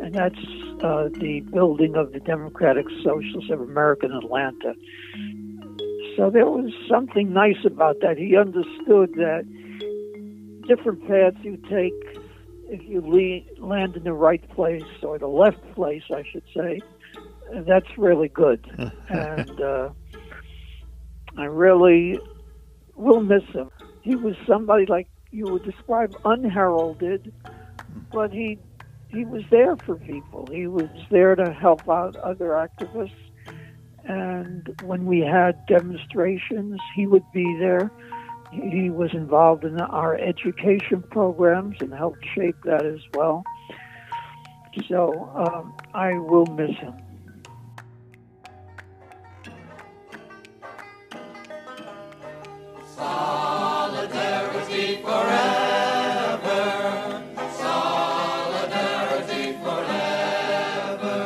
and 0.00 0.14
that's 0.14 0.38
uh, 0.82 1.10
the 1.12 1.44
building 1.52 1.94
of 1.94 2.12
the 2.12 2.20
Democratic 2.20 2.86
Socialists 3.02 3.50
of 3.50 3.60
America 3.60 4.06
in 4.06 4.12
Atlanta. 4.12 4.72
So 6.16 6.30
there 6.30 6.46
was 6.46 6.72
something 6.88 7.34
nice 7.34 7.62
about 7.66 8.00
that. 8.00 8.16
He 8.16 8.38
understood 8.38 9.12
that 9.16 9.44
different 10.66 11.06
paths 11.06 11.36
you 11.42 11.58
take, 11.68 11.92
if 12.70 12.82
you 12.88 13.02
land 13.58 13.94
in 13.94 14.04
the 14.04 14.14
right 14.14 14.48
place 14.50 14.82
or 15.02 15.18
the 15.18 15.26
left 15.26 15.60
place, 15.74 16.04
I 16.10 16.22
should 16.32 16.44
say, 16.56 16.80
that's 17.66 17.98
really 17.98 18.28
good. 18.28 18.64
and 19.08 19.60
uh, 19.60 19.90
I 21.36 21.44
really 21.44 22.18
will 22.96 23.20
miss 23.20 23.44
him. 23.52 23.70
He 24.02 24.16
was 24.16 24.34
somebody 24.46 24.86
like 24.86 25.08
you 25.30 25.48
would 25.48 25.64
describe 25.64 26.14
unheralded, 26.24 27.32
but 28.12 28.30
he 28.32 28.58
he 29.08 29.24
was 29.24 29.42
there 29.50 29.76
for 29.76 29.96
people. 29.96 30.48
He 30.52 30.66
was 30.66 30.88
there 31.10 31.34
to 31.36 31.52
help 31.52 31.88
out 31.88 32.16
other 32.16 32.50
activists. 32.50 33.12
And 34.04 34.68
when 34.80 35.06
we 35.06 35.20
had 35.20 35.56
demonstrations, 35.66 36.80
he 36.94 37.06
would 37.06 37.24
be 37.32 37.56
there. 37.58 37.90
He 38.52 38.90
was 38.90 39.10
involved 39.14 39.64
in 39.64 39.80
our 39.80 40.16
education 40.16 41.02
programs 41.10 41.76
and 41.80 41.92
helped 41.92 42.24
shape 42.34 42.56
that 42.64 42.84
as 42.84 43.00
well. 43.14 43.42
So 44.88 45.30
um, 45.34 45.72
I 45.94 46.18
will 46.18 46.46
miss 46.46 46.76
him. 46.76 46.94
Solidarity 52.96 54.86
forever. 55.02 56.62
Solidarity 57.58 59.44
forever. 59.64 61.18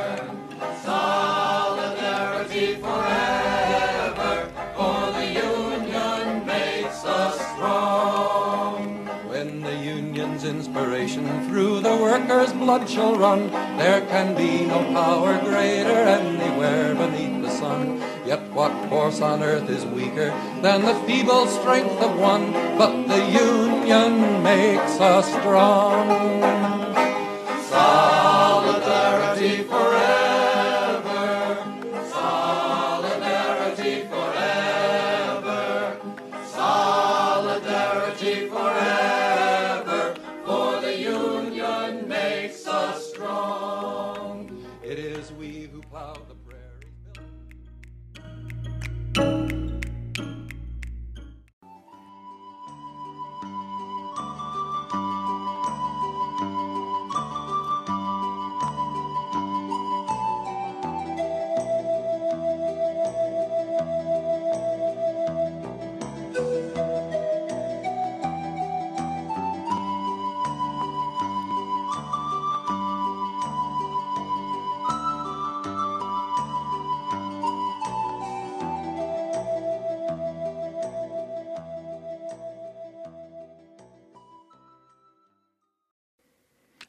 Solidarity 0.82 2.74
forever. 2.76 4.48
For 4.76 5.12
the 5.12 5.26
union 5.26 6.46
makes 6.46 7.04
us 7.04 7.36
strong. 7.52 9.04
When 9.28 9.60
the 9.60 9.76
union's 9.76 10.44
inspiration 10.44 11.50
through 11.50 11.80
the 11.80 11.96
workers' 11.96 12.54
blood 12.54 12.88
shall 12.88 13.14
run, 13.14 13.50
there 13.76 14.00
can 14.06 14.34
be 14.34 14.64
no 14.64 14.82
power 14.94 15.38
greater 15.44 16.00
anywhere 16.16 16.94
beneath 16.94 17.42
the 17.42 17.50
sun. 17.50 18.07
Yet 18.28 18.52
what 18.52 18.90
force 18.90 19.22
on 19.22 19.42
earth 19.42 19.70
is 19.70 19.86
weaker 19.86 20.28
than 20.60 20.82
the 20.82 20.92
feeble 21.06 21.46
strength 21.46 21.98
of 22.02 22.18
one? 22.18 22.52
But 22.76 23.06
the 23.06 23.24
union 23.24 24.42
makes 24.42 25.00
us 25.00 25.26
strong. 25.40 26.57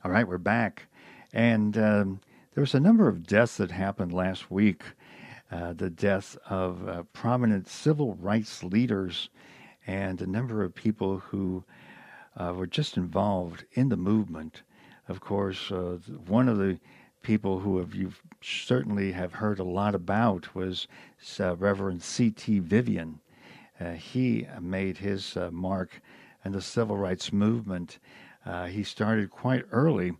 All 0.02 0.12
right, 0.12 0.26
we're 0.26 0.38
back. 0.38 0.88
And 1.34 1.78
um, 1.78 2.22
there 2.54 2.62
was 2.62 2.74
a 2.74 2.80
number 2.80 3.10
of 3.10 3.28
deaths 3.28 3.58
that 3.58 3.72
happened 3.72 4.14
last 4.14 4.50
week. 4.50 4.82
Uh, 5.52 5.74
the 5.74 5.90
death 5.90 6.38
of 6.50 6.88
uh, 6.88 7.04
prominent 7.12 7.68
civil 7.68 8.14
rights 8.16 8.64
leaders 8.64 9.30
and 9.86 10.22
a 10.22 10.26
number 10.26 10.64
of 10.64 10.74
people 10.74 11.20
who 11.20 11.66
uh, 12.38 12.54
were 12.56 12.66
just 12.66 12.96
involved 12.96 13.66
in 13.74 13.90
the 13.90 13.98
movement. 13.98 14.62
Of 15.10 15.20
course, 15.20 15.70
uh, 15.70 15.98
one 16.28 16.48
of 16.48 16.58
the 16.58 16.80
people 17.22 17.60
who 17.60 17.78
have 17.80 17.94
you 17.94 18.14
certainly 18.40 19.12
have 19.12 19.34
heard 19.34 19.60
a 19.60 19.66
lot 19.66 19.96
about 19.96 20.56
was 20.56 20.88
uh, 21.42 21.58
Reverend 21.58 22.04
C.T. 22.04 22.60
Vivian. 22.60 23.20
Uh, 23.82 23.92
he 23.92 24.48
made 24.62 25.00
his 25.00 25.38
mark 25.52 26.02
in 26.46 26.54
the 26.54 26.62
civil 26.62 26.96
rights 26.96 27.34
movement. 27.34 28.00
He 28.70 28.84
started 28.84 29.30
quite 29.30 29.66
early, 29.72 30.14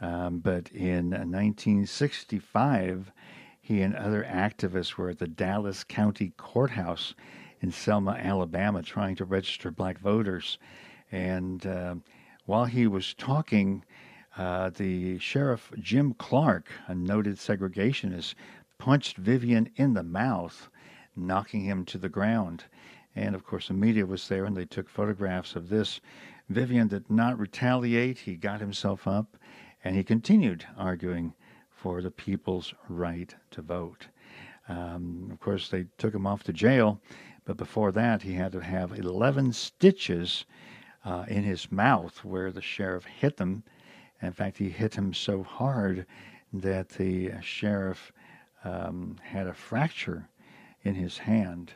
um, 0.00 0.38
but 0.38 0.70
in 0.72 1.10
1965, 1.10 3.12
he 3.60 3.82
and 3.82 3.94
other 3.94 4.24
activists 4.24 4.96
were 4.96 5.10
at 5.10 5.18
the 5.18 5.28
Dallas 5.28 5.84
County 5.84 6.32
Courthouse 6.36 7.14
in 7.60 7.70
Selma, 7.70 8.12
Alabama, 8.12 8.82
trying 8.82 9.16
to 9.16 9.24
register 9.24 9.70
black 9.70 9.98
voters. 9.98 10.58
And 11.10 11.66
uh, 11.66 11.96
while 12.46 12.64
he 12.64 12.86
was 12.86 13.14
talking, 13.14 13.84
uh, 14.36 14.70
the 14.70 15.18
sheriff 15.18 15.72
Jim 15.80 16.14
Clark, 16.14 16.68
a 16.86 16.94
noted 16.94 17.36
segregationist, 17.36 18.34
punched 18.78 19.16
Vivian 19.16 19.68
in 19.76 19.94
the 19.94 20.02
mouth, 20.02 20.70
knocking 21.16 21.64
him 21.64 21.84
to 21.86 21.98
the 21.98 22.08
ground. 22.08 22.64
And 23.16 23.34
of 23.34 23.44
course, 23.44 23.68
the 23.68 23.74
media 23.74 24.06
was 24.06 24.28
there 24.28 24.44
and 24.44 24.56
they 24.56 24.64
took 24.64 24.88
photographs 24.88 25.56
of 25.56 25.68
this. 25.68 26.00
Vivian 26.48 26.88
did 26.88 27.10
not 27.10 27.38
retaliate. 27.38 28.20
He 28.20 28.36
got 28.36 28.60
himself 28.60 29.06
up 29.06 29.36
and 29.84 29.94
he 29.94 30.02
continued 30.02 30.66
arguing 30.76 31.34
for 31.70 32.02
the 32.02 32.10
people's 32.10 32.74
right 32.88 33.34
to 33.50 33.62
vote. 33.62 34.08
Um, 34.68 35.28
of 35.30 35.40
course, 35.40 35.68
they 35.68 35.86
took 35.98 36.14
him 36.14 36.26
off 36.26 36.42
to 36.44 36.52
jail, 36.52 37.00
but 37.44 37.56
before 37.56 37.92
that, 37.92 38.22
he 38.22 38.34
had 38.34 38.52
to 38.52 38.60
have 38.60 38.92
11 38.92 39.52
stitches 39.52 40.44
uh, 41.04 41.24
in 41.28 41.44
his 41.44 41.70
mouth 41.70 42.24
where 42.24 42.50
the 42.50 42.60
sheriff 42.60 43.04
hit 43.04 43.36
them. 43.36 43.62
In 44.20 44.32
fact, 44.32 44.58
he 44.58 44.68
hit 44.68 44.94
him 44.94 45.14
so 45.14 45.42
hard 45.42 46.06
that 46.52 46.88
the 46.90 47.32
sheriff 47.40 48.12
um, 48.64 49.16
had 49.22 49.46
a 49.46 49.54
fracture 49.54 50.28
in 50.82 50.94
his 50.94 51.18
hand. 51.18 51.72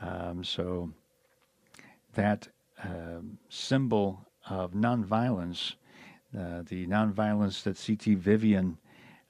Um, 0.00 0.44
so 0.44 0.90
that 2.14 2.48
symbol 3.48 4.26
of 4.48 4.72
nonviolence, 4.72 5.74
uh, 6.36 6.62
the 6.68 6.86
nonviolence 6.86 7.62
that 7.62 7.76
C.T. 7.76 8.14
Vivian 8.14 8.78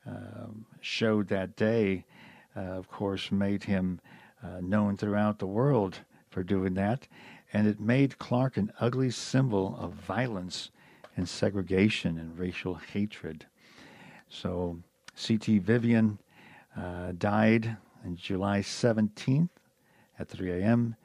uh, 0.09 0.47
showed 0.81 1.29
that 1.29 1.57
day, 1.57 2.05
uh, 2.57 2.61
of 2.61 2.89
course, 2.89 3.31
made 3.31 3.65
him 3.65 4.01
uh, 4.43 4.61
known 4.61 4.97
throughout 4.97 5.39
the 5.39 5.47
world 5.47 6.01
for 6.31 6.43
doing 6.43 6.75
that. 6.75 7.07
And 7.53 7.67
it 7.67 7.81
made 7.81 8.19
Clark 8.19 8.57
an 8.57 8.73
ugly 8.81 9.11
symbol 9.11 9.77
of 9.79 9.93
violence 9.93 10.71
and 11.17 11.29
segregation 11.29 12.19
and 12.19 12.39
racial 12.39 12.75
hatred. 12.75 13.47
So 14.29 14.79
C.T. 15.15 15.59
Vivian 15.59 16.19
uh, 16.77 17.13
died 17.19 17.77
on 18.05 18.17
July 18.17 18.61
17th 18.61 19.51
at 20.19 20.29
3 20.29 20.51
a.m. 20.53 20.97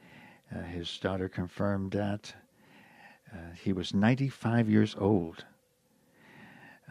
Uh, 0.54 0.62
his 0.62 0.98
daughter 1.00 1.28
confirmed 1.28 1.92
that. 1.92 2.34
Uh, 3.34 3.54
he 3.62 3.74
was 3.74 3.94
95 3.94 4.70
years 4.70 4.96
old. 4.98 5.46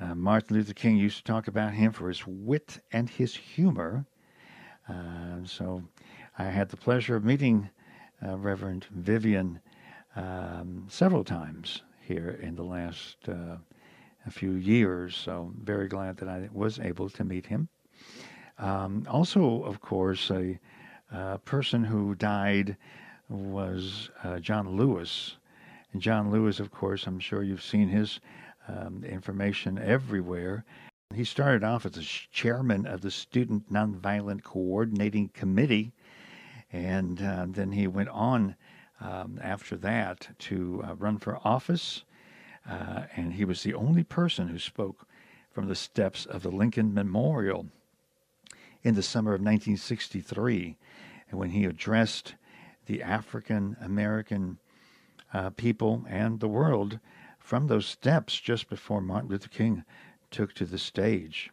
Uh, 0.00 0.14
Martin 0.14 0.56
Luther 0.56 0.74
King 0.74 0.96
used 0.96 1.18
to 1.18 1.24
talk 1.24 1.48
about 1.48 1.72
him 1.72 1.92
for 1.92 2.08
his 2.08 2.26
wit 2.26 2.80
and 2.92 3.08
his 3.08 3.34
humor. 3.34 4.04
Uh, 4.88 5.44
so 5.44 5.82
I 6.38 6.44
had 6.44 6.68
the 6.68 6.76
pleasure 6.76 7.16
of 7.16 7.24
meeting 7.24 7.70
uh, 8.26 8.36
Reverend 8.36 8.86
Vivian 8.90 9.60
um, 10.14 10.84
several 10.88 11.24
times 11.24 11.82
here 12.00 12.38
in 12.42 12.54
the 12.54 12.62
last 12.62 13.16
uh, 13.28 13.56
few 14.30 14.52
years. 14.52 15.16
So 15.16 15.52
very 15.62 15.88
glad 15.88 16.16
that 16.18 16.28
I 16.28 16.48
was 16.52 16.78
able 16.78 17.08
to 17.10 17.24
meet 17.24 17.46
him. 17.46 17.68
Um, 18.58 19.06
also, 19.08 19.62
of 19.64 19.80
course, 19.80 20.30
a, 20.30 20.58
a, 21.12 21.38
person 21.38 21.84
who 21.84 22.14
died 22.14 22.76
was 23.28 24.10
uh, 24.22 24.38
John 24.38 24.76
Lewis. 24.76 25.36
And 25.92 26.02
John 26.02 26.30
Lewis, 26.30 26.60
of 26.60 26.70
course, 26.70 27.06
I'm 27.06 27.18
sure 27.18 27.42
you've 27.42 27.62
seen 27.62 27.88
his 27.88 28.20
um, 28.68 29.04
information 29.04 29.78
everywhere. 29.78 30.64
He 31.14 31.24
started 31.24 31.64
off 31.64 31.86
as 31.86 31.96
a 31.96 32.02
chairman 32.02 32.86
of 32.86 33.00
the 33.00 33.10
Student 33.10 33.72
Nonviolent 33.72 34.42
Coordinating 34.42 35.28
Committee, 35.28 35.92
and 36.72 37.22
uh, 37.22 37.46
then 37.48 37.72
he 37.72 37.86
went 37.86 38.08
on 38.08 38.56
um, 39.00 39.38
after 39.42 39.76
that 39.76 40.28
to 40.40 40.82
uh, 40.84 40.94
run 40.96 41.18
for 41.18 41.38
office. 41.44 42.02
Uh, 42.68 43.04
and 43.14 43.34
he 43.34 43.44
was 43.44 43.62
the 43.62 43.74
only 43.74 44.02
person 44.02 44.48
who 44.48 44.58
spoke 44.58 45.06
from 45.52 45.68
the 45.68 45.74
steps 45.76 46.26
of 46.26 46.42
the 46.42 46.50
Lincoln 46.50 46.92
Memorial 46.92 47.66
in 48.82 48.94
the 48.94 49.02
summer 49.02 49.30
of 49.30 49.40
1963, 49.40 50.76
and 51.30 51.38
when 51.38 51.50
he 51.50 51.64
addressed 51.64 52.34
the 52.86 53.02
African 53.02 53.76
American 53.80 54.58
uh, 55.32 55.50
people 55.50 56.04
and 56.08 56.40
the 56.40 56.48
world 56.48 56.98
from 57.38 57.66
those 57.66 57.86
steps 57.86 58.40
just 58.40 58.68
before 58.68 59.00
Martin 59.00 59.28
Luther 59.28 59.48
King 59.48 59.84
took 60.30 60.52
to 60.54 60.64
the 60.64 60.78
stage. 60.78 61.50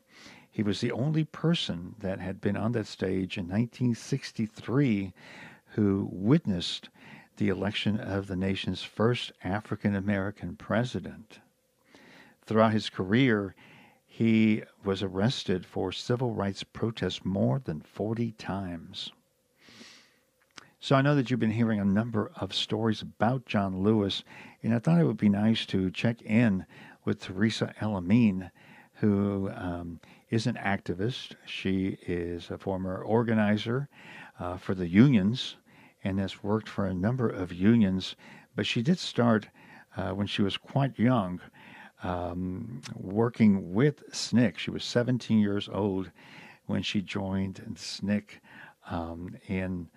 He 0.49 0.63
was 0.63 0.81
the 0.81 0.91
only 0.91 1.23
person 1.23 1.95
that 1.99 2.19
had 2.19 2.39
been 2.39 2.55
on 2.55 2.71
that 2.73 2.87
stage 2.87 3.37
in 3.37 3.45
1963 3.45 5.13
who 5.69 6.07
witnessed 6.11 6.89
the 7.37 7.49
election 7.49 7.99
of 7.99 8.27
the 8.27 8.35
nation's 8.35 8.83
first 8.83 9.31
African 9.43 9.95
American 9.95 10.55
president. 10.55 11.39
Throughout 12.45 12.73
his 12.73 12.89
career, 12.89 13.55
he 14.05 14.63
was 14.83 15.01
arrested 15.01 15.65
for 15.65 15.91
civil 15.91 16.33
rights 16.33 16.63
protests 16.63 17.25
more 17.25 17.57
than 17.57 17.81
40 17.81 18.33
times. 18.33 19.11
So 20.83 20.97
I 20.97 21.01
know 21.01 21.15
that 21.15 21.31
you've 21.31 21.39
been 21.39 21.49
hearing 21.49 21.79
a 21.79 21.85
number 21.85 22.29
of 22.35 22.53
stories 22.53 23.01
about 23.01 23.45
John 23.45 23.83
Lewis, 23.83 24.21
and 24.61 24.73
I 24.73 24.79
thought 24.79 24.99
it 24.99 25.05
would 25.05 25.15
be 25.15 25.29
nice 25.29 25.65
to 25.67 25.89
check 25.89 26.21
in 26.23 26.65
with 27.05 27.21
Teresa 27.21 27.73
Elamine, 27.79 28.51
who 28.95 29.49
um, 29.55 30.01
is 30.29 30.45
an 30.45 30.55
activist. 30.55 31.35
She 31.45 31.97
is 32.05 32.51
a 32.51 32.57
former 32.57 33.01
organizer 33.01 33.87
uh, 34.41 34.57
for 34.57 34.75
the 34.75 34.89
unions 34.89 35.55
and 36.03 36.19
has 36.19 36.43
worked 36.43 36.67
for 36.67 36.85
a 36.85 36.93
number 36.93 37.29
of 37.29 37.53
unions, 37.53 38.17
but 38.53 38.67
she 38.67 38.81
did 38.81 38.99
start 38.99 39.47
uh, 39.95 40.09
when 40.09 40.27
she 40.27 40.41
was 40.41 40.57
quite 40.57 40.99
young. 40.99 41.39
Um, 42.03 42.81
working 42.93 43.73
with 43.73 44.03
SNCC. 44.11 44.57
She 44.57 44.69
was 44.69 44.83
17 44.83 45.39
years 45.39 45.69
old 45.71 46.11
when 46.65 46.83
she 46.83 47.01
joined 47.01 47.63
SNCC 47.73 48.25
um, 48.89 49.37
in 49.47 49.87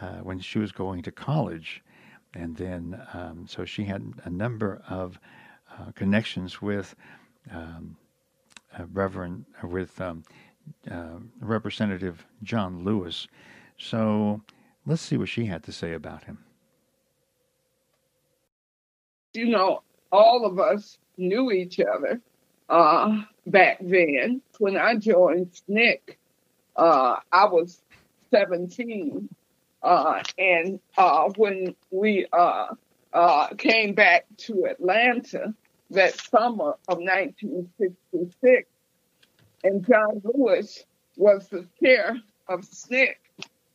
uh, 0.00 0.18
when 0.18 0.40
she 0.40 0.58
was 0.58 0.72
going 0.72 1.02
to 1.02 1.12
college. 1.12 1.82
And 2.34 2.56
then, 2.56 3.00
um, 3.14 3.46
so 3.48 3.64
she 3.64 3.84
had 3.84 4.12
a 4.24 4.30
number 4.30 4.82
of 4.88 5.18
uh, 5.72 5.92
connections 5.94 6.60
with 6.60 6.94
um, 7.52 7.96
Reverend, 8.92 9.44
with 9.62 10.00
um, 10.00 10.24
uh, 10.90 11.18
Representative 11.40 12.24
John 12.42 12.84
Lewis. 12.84 13.26
So 13.78 14.42
let's 14.86 15.02
see 15.02 15.16
what 15.16 15.28
she 15.28 15.46
had 15.46 15.62
to 15.64 15.72
say 15.72 15.94
about 15.94 16.24
him. 16.24 16.38
You 19.34 19.46
know, 19.46 19.82
all 20.10 20.44
of 20.44 20.58
us 20.58 20.98
knew 21.16 21.50
each 21.50 21.80
other 21.80 22.20
uh, 22.68 23.22
back 23.46 23.78
then. 23.80 24.42
When 24.58 24.76
I 24.76 24.96
joined 24.96 25.52
SNCC, 25.68 26.16
uh, 26.76 27.16
I 27.32 27.44
was 27.46 27.82
17 28.30 29.28
uh, 29.88 30.22
and 30.36 30.80
uh, 30.98 31.30
when 31.36 31.74
we 31.90 32.26
uh, 32.30 32.66
uh, 33.14 33.46
came 33.56 33.94
back 33.94 34.26
to 34.36 34.66
Atlanta 34.66 35.54
that 35.90 36.20
summer 36.20 36.74
of 36.88 36.98
1966, 36.98 38.68
and 39.64 39.86
John 39.86 40.20
Lewis 40.22 40.84
was 41.16 41.48
the 41.48 41.66
chair 41.82 42.20
of 42.48 42.60
SNCC, 42.60 43.14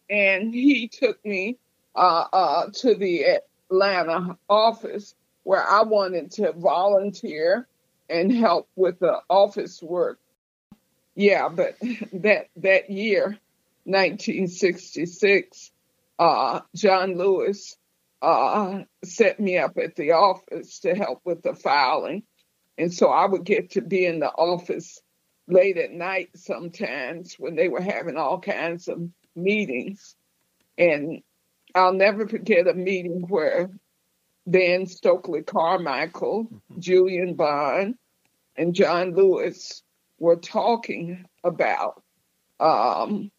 and 0.08 0.54
he 0.54 0.88
took 0.88 1.24
me 1.26 1.58
uh, 1.96 2.68
to 2.74 2.94
the 2.94 3.40
Atlanta 3.72 4.38
office 4.48 5.16
where 5.42 5.68
I 5.68 5.82
wanted 5.82 6.30
to 6.34 6.52
volunteer 6.52 7.68
and 8.08 8.32
help 8.32 8.70
with 8.76 9.00
the 9.00 9.20
office 9.32 9.82
work. 9.82 10.20
Yeah, 11.16 11.50
but 11.50 11.76
that 12.14 12.50
that 12.58 12.92
year, 12.92 13.40
1966, 13.86 15.72
uh, 16.20 16.62
John 16.76 17.18
Lewis 17.18 17.76
uh, 18.22 18.84
set 19.04 19.40
me 19.40 19.58
up 19.58 19.78
at 19.78 19.96
the 19.96 20.12
office 20.12 20.80
to 20.80 20.96
help 20.96 21.22
with 21.26 21.42
the 21.44 21.54
filing. 21.54 22.24
And 22.78 22.94
so 22.94 23.10
I 23.10 23.26
would 23.26 23.44
get 23.44 23.72
to 23.72 23.82
be 23.82 24.06
in 24.06 24.20
the 24.20 24.30
office 24.30 25.00
late 25.48 25.78
at 25.78 25.92
night 25.92 26.30
sometimes 26.36 27.36
when 27.38 27.56
they 27.56 27.68
were 27.68 27.82
having 27.82 28.18
all 28.18 28.40
kinds 28.40 28.88
of 28.88 29.02
meetings. 29.36 30.16
And 30.78 31.22
I'll 31.76 31.94
never 31.94 32.28
forget 32.28 32.68
a 32.68 32.74
meeting 32.74 33.26
where 33.28 33.70
then 34.46 34.86
Stokely 34.88 35.42
Carmichael, 35.42 36.48
Julian 36.80 37.36
Bond, 37.36 37.96
and 38.56 38.76
John 38.76 39.16
Lewis 39.16 39.84
were 40.20 40.36
talking 40.36 41.26
about 41.44 42.02
um, 42.60 43.32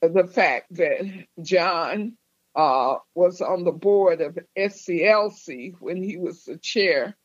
the 0.00 0.26
fact 0.26 0.74
that 0.76 1.26
John 1.42 2.16
uh, 2.54 2.96
was 3.14 3.40
on 3.40 3.64
the 3.64 3.72
board 3.72 4.20
of 4.20 4.38
SCLC 4.56 5.74
when 5.80 6.02
he 6.02 6.16
was 6.16 6.44
the 6.44 6.58
chair 6.58 7.16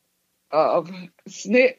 of 0.50 0.90
SNCC. 1.28 1.76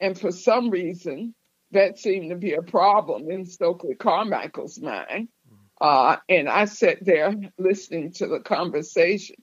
And 0.00 0.18
for 0.18 0.32
some 0.32 0.70
reason, 0.70 1.34
that 1.72 1.98
seemed 1.98 2.30
to 2.30 2.36
be 2.36 2.54
a 2.54 2.62
problem 2.62 3.30
in 3.30 3.46
Stokely 3.46 3.94
Carmichael's 3.94 4.80
mind. 4.80 5.28
Uh, 5.80 6.16
and 6.28 6.48
I 6.48 6.66
sat 6.66 7.04
there 7.04 7.34
listening 7.58 8.12
to 8.14 8.26
the 8.26 8.40
conversation, 8.40 9.36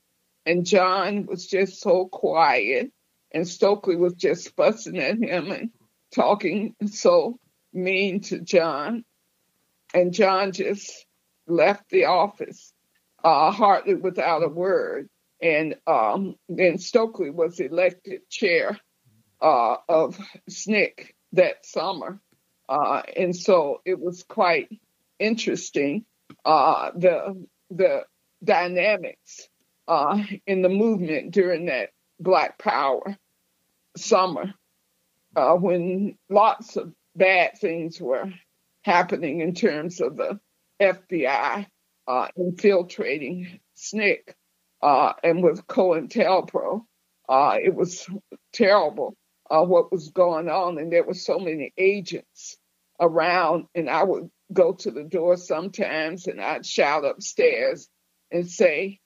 and 0.46 0.66
John 0.66 1.26
was 1.26 1.48
just 1.48 1.82
so 1.82 2.06
quiet, 2.06 2.92
and 3.32 3.48
Stokely 3.48 3.96
was 3.96 4.14
just 4.14 4.56
fussing 4.56 5.00
at 5.00 5.18
him 5.18 5.52
and 5.52 5.70
talking 6.14 6.76
so 6.86 7.40
mean 7.74 8.22
to 8.22 8.40
John. 8.40 9.04
And 9.98 10.14
John 10.14 10.52
just 10.52 11.08
left 11.48 11.90
the 11.90 12.06
office, 12.06 12.72
uh, 13.24 13.50
hardly 13.50 13.96
without 13.96 14.44
a 14.44 14.48
word. 14.48 15.10
And 15.42 15.76
um, 15.88 16.36
then 16.48 16.78
Stokely 16.78 17.32
was 17.32 17.60
elected 17.60 18.30
chair 18.30 18.80
uh, 19.42 19.78
of 19.90 20.20
SNCC 20.48 21.14
that 21.34 21.66
summer. 21.66 22.22
Uh, 22.70 23.02
and 23.16 23.36
so 23.36 23.82
it 23.86 24.00
was 24.00 24.22
quite 24.22 24.70
interesting 25.18 26.06
uh, 26.46 26.92
the 26.96 27.48
the 27.72 28.04
dynamics 28.44 29.50
uh, 29.88 30.22
in 30.46 30.62
the 30.62 30.70
movement 30.70 31.32
during 31.32 31.66
that 31.66 31.90
Black 32.20 32.60
Power 32.60 33.18
summer 33.96 34.54
uh, 35.36 35.56
when 35.56 36.20
lots 36.30 36.76
of 36.78 36.94
bad 37.16 37.58
things 37.58 38.00
were 38.00 38.32
happening 38.88 39.42
in 39.42 39.54
terms 39.54 40.00
of 40.00 40.16
the 40.16 40.40
FBI 40.82 41.68
uh, 42.08 42.28
infiltrating 42.38 43.60
SNCC 43.78 44.20
uh, 44.82 45.14
and 45.22 45.44
with 45.44 45.68
COINTELPRO. 45.68 46.86
Uh, 47.28 47.58
it 47.62 47.76
was 47.76 48.08
terrible 48.54 49.18
uh, 49.50 49.62
what 49.62 49.92
was 49.92 50.10
going 50.10 50.48
on, 50.48 50.78
and 50.78 50.92
there 50.92 51.04
were 51.04 51.14
so 51.14 51.38
many 51.38 51.74
agents 51.78 52.58
around. 53.00 53.66
And 53.76 53.90
I 53.90 54.04
would 54.04 54.30
go 54.54 54.74
to 54.74 54.92
the 54.92 55.04
door 55.04 55.36
sometimes, 55.36 56.28
and 56.28 56.40
I'd 56.40 56.66
shout 56.66 57.04
upstairs 57.04 57.90
and 58.32 58.50
say, 58.50 59.02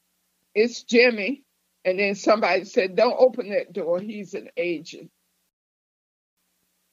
"It's 0.54 0.84
Jimmy," 0.84 1.44
and 1.84 1.98
then 1.98 2.13
somebody 2.13 2.65
said, 2.65 2.96
"Don't 2.96 3.20
open 3.20 3.50
that 3.50 3.74
door. 3.74 4.00
He's 4.00 4.36
an 4.36 4.50
agent." 4.56 5.10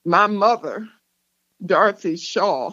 My 0.06 0.26
mother, 0.26 0.88
Dorothy 1.64 2.16
Shaw, 2.16 2.72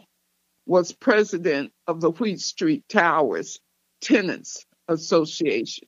was 0.65 0.91
president 0.91 1.71
of 1.87 2.01
the 2.01 2.11
Wheat 2.11 2.41
Street 2.41 2.83
Towers 2.89 3.59
Tenants 4.01 4.65
Association 4.87 5.87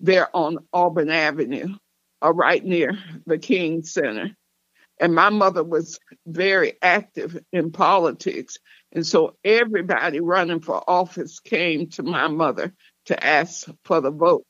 there 0.00 0.34
on 0.34 0.58
Auburn 0.72 1.10
Avenue, 1.10 1.76
uh, 2.22 2.32
right 2.32 2.64
near 2.64 2.98
the 3.26 3.38
King 3.38 3.82
Center. 3.82 4.30
And 5.00 5.14
my 5.14 5.28
mother 5.28 5.64
was 5.64 5.98
very 6.26 6.74
active 6.80 7.38
in 7.52 7.72
politics. 7.72 8.58
And 8.92 9.06
so 9.06 9.36
everybody 9.44 10.20
running 10.20 10.60
for 10.60 10.88
office 10.88 11.40
came 11.40 11.88
to 11.90 12.02
my 12.02 12.28
mother 12.28 12.72
to 13.06 13.24
ask 13.24 13.68
for 13.84 14.00
the 14.00 14.10
vote 14.10 14.44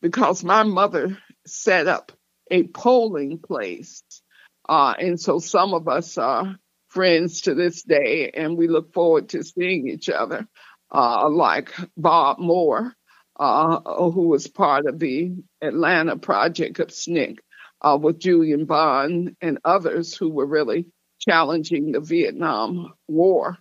because 0.00 0.42
my 0.42 0.62
mother 0.62 1.18
set 1.46 1.86
up 1.86 2.12
a 2.50 2.64
polling 2.64 3.38
place. 3.38 4.02
Uh, 4.68 4.94
and 4.98 5.20
so 5.20 5.38
some 5.38 5.74
of 5.74 5.88
us 5.88 6.16
are 6.16 6.56
friends 6.92 7.42
to 7.42 7.54
this 7.54 7.82
day, 7.82 8.30
and 8.34 8.56
we 8.56 8.68
look 8.68 8.92
forward 8.92 9.30
to 9.30 9.42
seeing 9.42 9.88
each 9.88 10.10
other, 10.10 10.46
uh, 10.94 11.28
like 11.30 11.72
Bob 11.96 12.38
Moore, 12.38 12.94
uh, 13.40 14.10
who 14.10 14.28
was 14.28 14.46
part 14.46 14.86
of 14.86 14.98
the 14.98 15.32
Atlanta 15.62 16.18
project 16.18 16.78
of 16.80 16.88
SNCC, 16.88 17.38
uh, 17.80 17.98
with 18.00 18.18
Julian 18.18 18.66
Bond 18.66 19.36
and 19.40 19.58
others 19.64 20.14
who 20.14 20.28
were 20.28 20.46
really 20.46 20.86
challenging 21.18 21.92
the 21.92 22.00
Vietnam 22.00 22.92
War. 23.08 23.56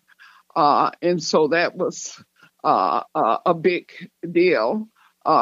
Uh, 0.54 0.92
and 1.02 1.24
so 1.24 1.48
that 1.48 1.76
was 1.76 2.22
uh, 2.64 3.04
uh, 3.16 3.38
a 3.46 3.54
big 3.54 3.92
deal 4.30 4.88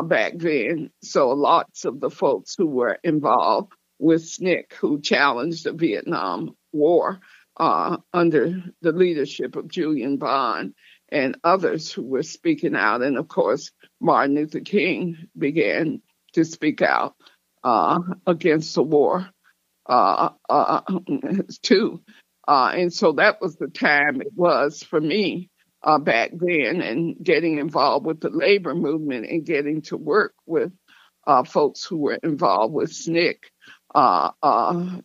back 0.04 0.34
then. 0.36 0.92
So 1.02 1.30
lots 1.30 1.86
of 1.86 2.00
the 2.00 2.12
folks 2.12 2.54
who 2.56 2.68
were 2.68 3.00
involved 3.04 3.74
with 3.98 4.22
SNCC 4.22 4.74
who 4.74 5.02
challenged 5.02 5.66
the 5.66 5.74
Vietnam 5.74 6.56
War 6.72 7.20
uh, 7.60 7.98
under 8.14 8.64
the 8.82 8.92
leadership 8.92 9.56
of 9.56 9.68
Julian 9.68 10.18
Bond 10.18 10.74
and 11.10 11.38
others 11.44 11.92
who 11.92 12.04
were 12.04 12.24
speaking 12.24 12.76
out. 12.76 13.02
And 13.02 13.18
of 13.18 13.28
course, 13.28 13.72
Martin 14.00 14.36
Luther 14.36 14.62
King 14.62 15.28
began 15.38 16.02
to 16.34 16.46
speak 16.46 16.82
out 16.82 17.16
uh, 17.64 18.00
against 18.26 18.74
the 18.76 18.84
war 18.84 19.30
uh, 19.88 20.30
uh, 20.50 20.82
too. 21.62 22.02
Uh, 22.48 22.72
and 22.76 22.94
so 22.94 23.12
that 23.14 23.42
was 23.42 23.58
the 23.58 23.68
time 23.68 24.22
it 24.22 24.34
was 24.36 24.82
for 24.82 25.02
me 25.02 25.50
uh, 25.84 26.00
back 26.00 26.32
then 26.34 26.82
and 26.82 27.16
getting 27.22 27.58
involved 27.58 28.06
with 28.06 28.22
the 28.22 28.30
labor 28.30 28.74
movement 28.74 29.26
and 29.26 29.46
getting 29.46 29.82
to 29.82 29.98
work 29.98 30.34
with 30.46 30.72
uh, 31.28 31.44
folks 31.44 31.84
who 31.84 31.98
were 31.98 32.18
involved 32.24 32.74
with 32.74 32.92
SNCC 32.92 33.36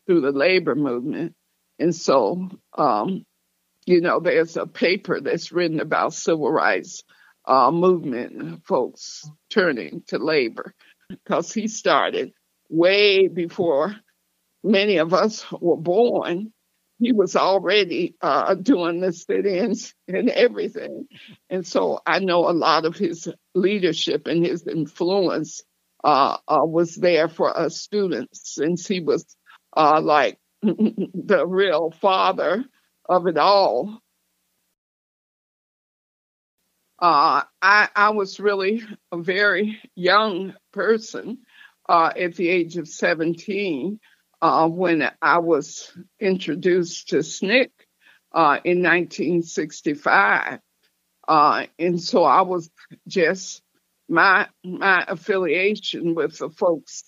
through 0.07 0.21
the 0.21 0.33
labor 0.33 0.75
movement. 0.75 1.35
And 1.79 1.95
so, 1.95 2.49
um, 2.77 3.25
you 3.87 4.01
know, 4.01 4.21
there's 4.21 4.57
a 4.57 4.67
paper 4.67 5.21
that's 5.21 5.53
written 5.53 5.81
about 5.81 6.15
civil 6.15 6.51
rights 6.51 7.03
uh, 7.47 7.71
movement 7.71 8.65
folks 8.67 9.29
turning 9.51 10.03
to 10.09 10.19
labor 10.19 10.75
because 11.09 11.53
he 11.53 11.69
started 11.69 12.33
way 12.71 13.29
before 13.29 13.95
many 14.63 14.97
of 14.97 15.13
us 15.13 15.45
were 15.53 15.77
born. 15.77 16.53
He 17.01 17.13
was 17.13 17.37
already 17.37 18.15
uh, 18.23 18.55
doing 18.55 19.01
the 19.01 19.13
sit-ins 19.13 19.95
and 20.09 20.31
everything, 20.31 21.07
and 21.51 21.67
so 21.67 22.01
I 22.07 22.21
know 22.21 22.49
a 22.49 22.53
lot 22.53 22.87
of 22.87 22.97
his 22.97 23.29
leadership 23.55 24.27
and 24.27 24.47
his 24.47 24.67
influence 24.67 25.63
uh, 26.05 26.39
uh, 26.47 26.61
was 26.65 26.95
there 26.95 27.29
for 27.29 27.55
us 27.55 27.77
students, 27.77 28.55
since 28.55 28.87
he 28.87 29.01
was 29.01 29.27
uh, 29.77 30.01
like 30.01 30.39
the 31.15 31.45
real 31.47 31.91
father 31.91 32.65
of 33.07 33.27
it 33.27 33.37
all. 33.37 34.01
Uh, 36.99 37.43
I, 37.61 37.89
I 37.95 38.11
was 38.11 38.41
really 38.41 38.83
a 39.13 39.19
very 39.19 39.79
young 39.95 40.55
person 40.73 41.39
uh, 41.87 42.13
at 42.19 42.37
the 42.37 42.49
age 42.49 42.79
of 42.79 42.89
17 42.89 44.01
uh, 44.41 44.69
when 44.69 45.11
I 45.21 45.39
was 45.39 45.93
introduced 46.19 47.11
to 47.11 47.17
SNCC 47.17 47.69
uh, 48.33 48.59
in 48.65 48.83
1965. 48.83 50.61
Uh, 51.29 51.67
and 51.79 52.01
so 52.01 52.25
I 52.25 52.43
was 52.43 52.71
just 53.07 53.61
my 54.09 54.49
my 54.63 55.05
affiliation 55.09 56.15
with 56.15 56.39
the 56.39 56.49
folks 56.49 57.05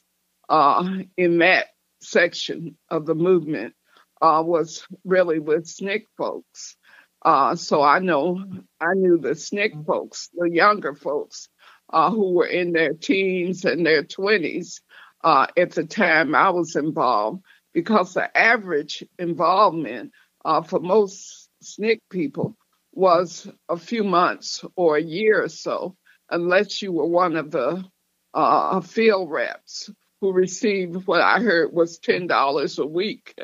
uh, 0.49 0.99
in 1.17 1.39
that 1.39 1.69
section 2.01 2.77
of 2.91 3.07
the 3.07 3.15
movement 3.15 3.75
uh, 4.21 4.43
was 4.45 4.87
really 5.05 5.39
with 5.39 5.65
SNCC 5.65 6.05
folks. 6.17 6.77
Uh, 7.23 7.57
so 7.57 7.83
I 7.83 7.99
know 7.99 8.45
I 8.81 8.95
knew 8.95 9.19
the 9.19 9.31
SNCC 9.31 9.85
folks, 9.87 10.31
the 10.35 10.51
younger 10.51 10.95
folks 10.95 11.49
uh, 11.93 12.11
who 12.11 12.33
were 12.33 12.47
in 12.47 12.73
their 12.73 12.95
teens 12.95 13.65
and 13.65 13.85
their 13.85 14.03
20s 14.03 14.81
uh, 15.25 15.47
at 15.57 15.73
the 15.73 15.85
time 15.85 16.35
I 16.35 16.51
was 16.51 16.77
involved, 16.77 17.43
because 17.73 18.15
the 18.15 18.37
average 18.37 19.05
involvement 19.19 20.13
uh, 20.45 20.63
for 20.63 20.81
most 20.81 21.49
SNCC 21.65 22.01
people 22.11 22.57
was 22.93 23.47
a 23.69 23.77
few 23.77 24.05
months 24.05 24.65
or 24.75 24.97
a 24.97 25.03
year 25.03 25.43
or 25.43 25.49
so, 25.49 25.97
unless 26.31 26.81
you 26.81 26.93
were 26.93 27.07
one 27.07 27.37
of 27.37 27.51
the 27.51 27.85
uh, 28.33 28.81
field 28.81 29.31
reps 29.31 29.91
who 30.21 30.33
received 30.33 31.07
what 31.07 31.21
I 31.21 31.41
heard 31.41 31.73
was 31.73 31.99
$10 31.99 32.79
a 32.79 32.87
week 32.87 33.35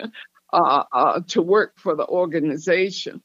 uh, 0.52 0.84
uh, 0.92 1.20
to 1.28 1.42
work 1.42 1.78
for 1.78 1.94
the 1.96 2.06
organization. 2.06 3.22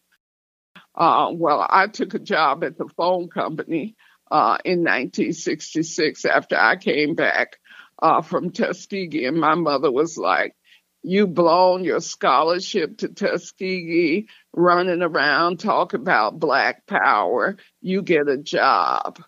Uh, 0.95 1.29
well, 1.33 1.65
I 1.69 1.87
took 1.87 2.13
a 2.13 2.19
job 2.19 2.63
at 2.63 2.77
the 2.77 2.87
phone 2.97 3.29
company 3.29 3.95
uh, 4.31 4.57
in 4.65 4.79
1966 4.79 6.25
after 6.25 6.57
I 6.57 6.75
came 6.75 7.15
back 7.15 7.59
uh, 8.01 8.21
from 8.21 8.51
Tuskegee, 8.51 9.25
and 9.25 9.37
my 9.37 9.55
mother 9.55 9.91
was 9.91 10.17
like, 10.17 10.55
"You 11.03 11.27
blown 11.27 11.83
your 11.83 12.01
scholarship 12.01 12.97
to 12.99 13.09
Tuskegee, 13.09 14.27
running 14.53 15.01
around 15.01 15.59
talking 15.59 16.01
about 16.01 16.39
Black 16.39 16.85
Power. 16.87 17.57
You 17.81 18.01
get 18.01 18.27
a 18.27 18.37
job." 18.37 19.19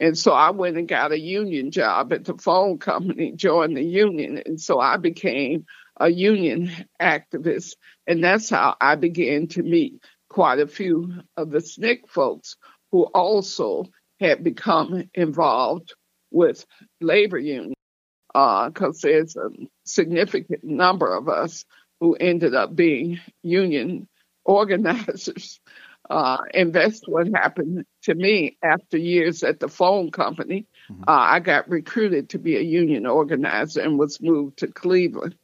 And 0.00 0.16
so 0.18 0.32
I 0.32 0.50
went 0.50 0.76
and 0.76 0.88
got 0.88 1.12
a 1.12 1.18
union 1.18 1.70
job 1.70 2.12
at 2.12 2.24
the 2.24 2.34
phone 2.34 2.78
company, 2.78 3.32
joined 3.32 3.76
the 3.76 3.84
union, 3.84 4.42
and 4.44 4.60
so 4.60 4.80
I 4.80 4.96
became 4.96 5.66
a 5.98 6.08
union 6.08 6.70
activist, 7.00 7.76
and 8.06 8.24
that's 8.24 8.50
how 8.50 8.76
I 8.80 8.96
began 8.96 9.46
to 9.48 9.62
meet 9.62 10.02
quite 10.28 10.58
a 10.58 10.66
few 10.66 11.12
of 11.36 11.50
the 11.50 11.58
SNCC 11.58 12.08
folks 12.08 12.56
who 12.90 13.04
also 13.04 13.84
had 14.18 14.42
become 14.42 15.04
involved 15.14 15.94
with 16.30 16.64
labor 17.00 17.38
unions 17.38 17.74
because 18.32 19.04
uh, 19.04 19.08
there's 19.08 19.36
a 19.36 19.50
significant 19.84 20.64
number 20.64 21.14
of 21.14 21.28
us 21.28 21.64
who 22.00 22.14
ended 22.14 22.54
up 22.54 22.74
being 22.74 23.20
union 23.42 24.08
organizers. 24.44 25.60
Uh, 26.12 26.42
and 26.52 26.74
that's 26.74 27.00
what 27.08 27.26
happened 27.34 27.86
to 28.02 28.14
me 28.14 28.58
after 28.62 28.98
years 28.98 29.42
at 29.42 29.60
the 29.60 29.68
phone 29.68 30.10
company. 30.10 30.66
Mm-hmm. 30.90 31.04
Uh, 31.08 31.10
I 31.10 31.40
got 31.40 31.70
recruited 31.70 32.28
to 32.30 32.38
be 32.38 32.58
a 32.58 32.60
union 32.60 33.06
organizer 33.06 33.80
and 33.80 33.98
was 33.98 34.20
moved 34.20 34.58
to 34.58 34.66
Cleveland. 34.66 35.36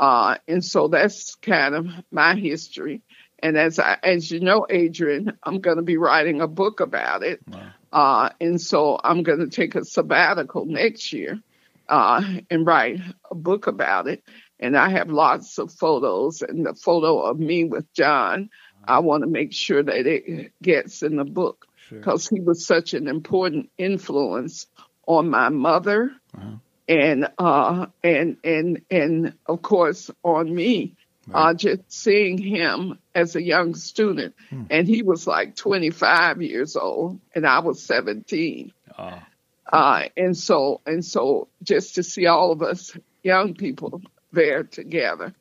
Uh, 0.00 0.38
and 0.48 0.64
so 0.64 0.88
that's 0.88 1.36
kind 1.36 1.76
of 1.76 1.86
my 2.10 2.34
history. 2.34 3.02
And 3.38 3.56
as 3.56 3.78
I, 3.78 3.98
as 4.02 4.32
you 4.32 4.40
know, 4.40 4.66
Adrian, 4.68 5.38
I'm 5.44 5.60
going 5.60 5.76
to 5.76 5.84
be 5.84 5.96
writing 5.96 6.40
a 6.40 6.48
book 6.48 6.80
about 6.80 7.22
it. 7.22 7.40
Wow. 7.46 7.70
Uh, 7.92 8.30
and 8.40 8.60
so 8.60 8.98
I'm 9.04 9.22
going 9.22 9.38
to 9.38 9.48
take 9.48 9.76
a 9.76 9.84
sabbatical 9.84 10.64
next 10.64 11.12
year 11.12 11.38
uh, 11.88 12.20
and 12.50 12.66
write 12.66 13.00
a 13.30 13.36
book 13.36 13.68
about 13.68 14.08
it. 14.08 14.24
And 14.58 14.76
I 14.76 14.90
have 14.90 15.08
lots 15.08 15.58
of 15.58 15.72
photos 15.72 16.42
and 16.42 16.66
the 16.66 16.74
photo 16.74 17.20
of 17.20 17.38
me 17.38 17.62
with 17.62 17.92
John. 17.94 18.50
I 18.84 19.00
want 19.00 19.22
to 19.22 19.28
make 19.28 19.52
sure 19.52 19.82
that 19.82 20.06
it 20.06 20.52
gets 20.62 21.02
in 21.02 21.16
the 21.16 21.24
book 21.24 21.66
because 21.90 22.24
sure. 22.24 22.38
he 22.38 22.40
was 22.40 22.66
such 22.66 22.94
an 22.94 23.08
important 23.08 23.70
influence 23.78 24.66
on 25.06 25.28
my 25.28 25.48
mother 25.48 26.12
uh-huh. 26.36 26.56
and 26.88 27.28
uh, 27.38 27.86
and 28.02 28.36
and 28.44 28.82
and 28.90 29.34
of 29.46 29.62
course 29.62 30.10
on 30.22 30.54
me. 30.54 30.96
Right. 31.26 31.50
Uh, 31.50 31.54
just 31.54 31.82
seeing 31.92 32.38
him 32.38 32.98
as 33.14 33.36
a 33.36 33.42
young 33.42 33.74
student, 33.74 34.34
hmm. 34.48 34.64
and 34.70 34.88
he 34.88 35.02
was 35.02 35.26
like 35.26 35.54
25 35.54 36.40
years 36.40 36.76
old, 36.76 37.20
and 37.34 37.46
I 37.46 37.60
was 37.60 37.82
17. 37.82 38.72
Oh. 38.98 39.22
Uh, 39.70 40.08
and 40.16 40.36
so, 40.36 40.80
and 40.86 41.04
so 41.04 41.48
just 41.62 41.96
to 41.96 42.02
see 42.02 42.26
all 42.26 42.50
of 42.50 42.62
us 42.62 42.96
young 43.22 43.54
people 43.54 44.00
there 44.32 44.64
together, 44.64 45.34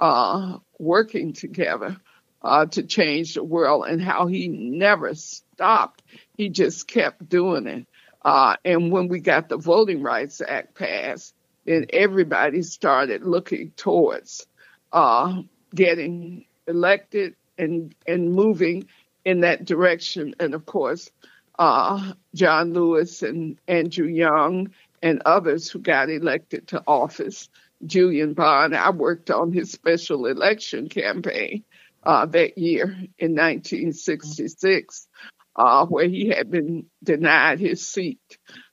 uh, 0.00 0.58
working 0.78 1.32
together, 1.32 1.96
uh, 2.42 2.66
to 2.66 2.82
change 2.82 3.34
the 3.34 3.44
world 3.44 3.86
and 3.86 4.02
how 4.02 4.26
he 4.26 4.48
never 4.48 5.14
stopped. 5.14 6.02
He 6.36 6.48
just 6.48 6.88
kept 6.88 7.28
doing 7.28 7.66
it. 7.66 7.86
Uh, 8.24 8.56
and 8.64 8.92
when 8.92 9.08
we 9.08 9.20
got 9.20 9.48
the 9.48 9.56
Voting 9.56 10.02
Rights 10.02 10.40
Act 10.46 10.74
passed, 10.74 11.34
then 11.64 11.86
everybody 11.92 12.62
started 12.62 13.22
looking 13.22 13.72
towards, 13.76 14.46
uh, 14.92 15.42
getting 15.74 16.44
elected 16.66 17.34
and, 17.58 17.94
and 18.06 18.32
moving 18.32 18.88
in 19.24 19.40
that 19.40 19.64
direction. 19.64 20.34
And 20.40 20.54
of 20.54 20.66
course, 20.66 21.10
uh, 21.58 22.12
John 22.34 22.72
Lewis 22.72 23.22
and 23.22 23.58
Andrew 23.68 24.06
Young 24.06 24.70
and 25.02 25.22
others 25.24 25.68
who 25.68 25.80
got 25.80 26.10
elected 26.10 26.68
to 26.68 26.82
office. 26.86 27.48
Julian 27.84 28.34
Bond, 28.34 28.76
I 28.76 28.90
worked 28.90 29.30
on 29.30 29.52
his 29.52 29.72
special 29.72 30.26
election 30.26 30.88
campaign 30.88 31.64
uh, 32.02 32.26
that 32.26 32.58
year 32.58 32.84
in 33.18 33.34
1966, 33.34 35.06
uh, 35.56 35.86
where 35.86 36.08
he 36.08 36.28
had 36.28 36.50
been 36.50 36.86
denied 37.02 37.60
his 37.60 37.86
seat 37.86 38.20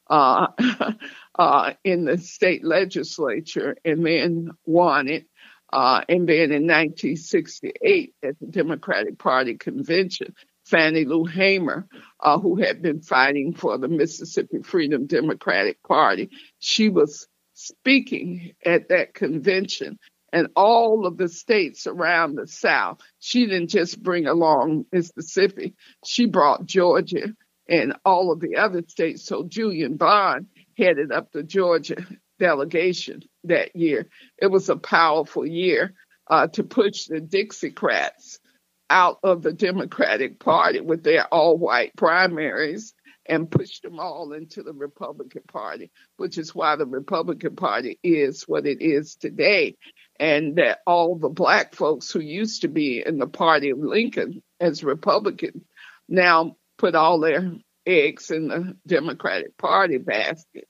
uh, 0.10 0.48
uh 1.38 1.74
in 1.84 2.06
the 2.06 2.18
state 2.18 2.64
legislature 2.66 3.76
and 3.86 4.06
then 4.06 4.50
won 4.66 5.08
it. 5.08 5.26
Uh, 5.72 6.04
and 6.10 6.28
then 6.28 6.52
in 6.52 6.66
1968 6.66 8.16
at 8.24 8.40
the 8.40 8.48
Democratic 8.48 9.20
Party 9.20 9.56
convention, 9.56 10.34
Fannie 10.66 11.06
Lou 11.06 11.26
Hamer, 11.26 11.88
uh, 12.20 12.40
who 12.40 12.56
had 12.56 12.82
been 12.82 13.02
fighting 13.02 13.54
for 13.54 13.78
the 13.78 13.88
Mississippi 13.88 14.64
Freedom 14.64 15.06
Democratic 15.06 15.82
Party. 15.84 16.30
She 16.58 16.90
was 16.90 17.28
speaking 17.54 18.54
at 18.66 18.90
that 18.90 19.14
convention 19.14 20.00
and 20.32 20.48
all 20.56 21.06
of 21.06 21.18
the 21.18 21.30
states 21.30 21.88
around 21.88 22.36
the 22.36 22.48
South. 22.48 23.00
She 23.20 23.46
didn't 23.46 23.70
just 23.70 24.02
bring 24.02 24.28
along 24.28 24.86
Mississippi, 24.92 25.76
she 26.06 26.26
brought 26.26 26.66
Georgia 26.66 27.34
and 27.68 27.96
all 28.04 28.32
of 28.32 28.40
the 28.40 28.58
other 28.58 28.84
states. 28.88 29.26
So 29.26 29.44
Julian 29.44 29.98
Bond 29.98 30.48
headed 30.78 31.12
up 31.12 31.32
the 31.32 31.44
Georgia 31.44 31.98
delegation 32.40 33.22
that 33.44 33.76
year. 33.76 34.08
It 34.38 34.48
was 34.48 34.70
a 34.70 34.76
powerful 34.76 35.46
year 35.46 35.94
uh, 36.30 36.48
to 36.48 36.64
push 36.64 37.06
the 37.06 37.22
Dixiecrats 37.22 38.40
out 38.90 39.20
of 39.24 39.44
the 39.44 39.54
Democratic 39.54 40.40
Party 40.40 40.80
with 40.80 41.04
their 41.04 41.28
all 41.28 41.58
white 41.58 41.96
primaries 41.96 42.94
and 43.28 43.52
pushed 43.52 43.84
them 43.84 44.00
all 44.00 44.34
into 44.34 44.64
the 44.64 44.74
Republican 44.74 45.44
Party, 45.48 45.92
which 46.18 46.40
is 46.40 46.56
why 46.56 46.76
the 46.76 46.88
Republican 46.88 47.56
Party 47.56 48.00
is 48.04 48.44
what 48.48 48.66
it 48.66 48.82
is 48.82 49.16
today. 49.16 49.76
And 50.20 50.58
that 50.58 50.80
all 50.86 51.16
the 51.16 51.30
black 51.30 51.76
folks 51.76 52.12
who 52.12 52.20
used 52.20 52.64
to 52.64 52.68
be 52.68 53.02
in 53.06 53.20
the 53.20 53.28
party 53.28 53.70
of 53.70 53.80
Lincoln 53.80 54.44
as 54.60 54.84
Republican 54.84 55.66
now 56.10 56.58
put 56.78 56.96
all 56.96 57.20
their 57.20 57.54
eggs 57.86 58.30
in 58.30 58.50
the 58.50 58.78
Democratic 58.86 59.58
Party 59.58 59.98
basket. 59.98 60.68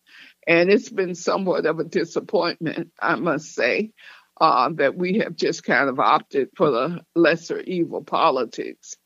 And 0.47 0.69
it's 0.69 0.89
been 0.89 1.15
somewhat 1.15 1.65
of 1.65 1.79
a 1.79 1.83
disappointment, 1.83 2.91
I 3.01 3.15
must 3.15 3.53
say, 3.53 3.91
uh, 4.39 4.69
that 4.75 4.95
we 4.95 5.19
have 5.19 5.35
just 5.35 5.63
kind 5.63 5.89
of 5.89 5.99
opted 5.99 6.49
for 6.55 6.71
the 6.71 7.01
lesser 7.15 7.59
evil 7.59 8.03
politics. 8.03 8.97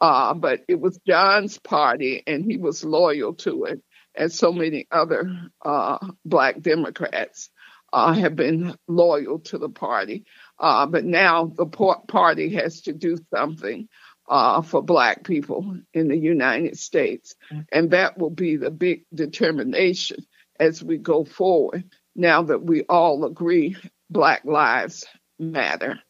Uh, 0.00 0.34
but 0.34 0.62
it 0.66 0.80
was 0.80 0.98
John's 1.06 1.58
party, 1.58 2.22
and 2.26 2.44
he 2.44 2.56
was 2.56 2.84
loyal 2.84 3.34
to 3.34 3.64
it, 3.64 3.82
as 4.14 4.34
so 4.34 4.50
many 4.52 4.86
other 4.90 5.30
uh, 5.64 5.98
Black 6.24 6.60
Democrats 6.60 7.50
uh, 7.92 8.12
have 8.12 8.36
been 8.36 8.74
loyal 8.86 9.40
to 9.40 9.58
the 9.58 9.68
party. 9.68 10.24
Uh, 10.58 10.86
but 10.86 11.04
now 11.04 11.46
the 11.46 11.66
party 11.66 12.54
has 12.54 12.82
to 12.82 12.92
do 12.92 13.16
something 13.34 13.88
uh, 14.28 14.62
for 14.62 14.82
Black 14.82 15.24
people 15.24 15.78
in 15.92 16.08
the 16.08 16.16
United 16.16 16.78
States, 16.78 17.34
and 17.72 17.90
that 17.90 18.16
will 18.16 18.30
be 18.30 18.56
the 18.56 18.70
big 18.70 19.04
determination 19.12 20.24
as 20.58 20.82
we 20.82 20.98
go 20.98 21.24
forward. 21.24 21.84
Now 22.14 22.42
that 22.42 22.62
we 22.62 22.82
all 22.82 23.24
agree 23.24 23.76
Black 24.08 24.44
lives 24.44 25.04
matter. 25.38 26.00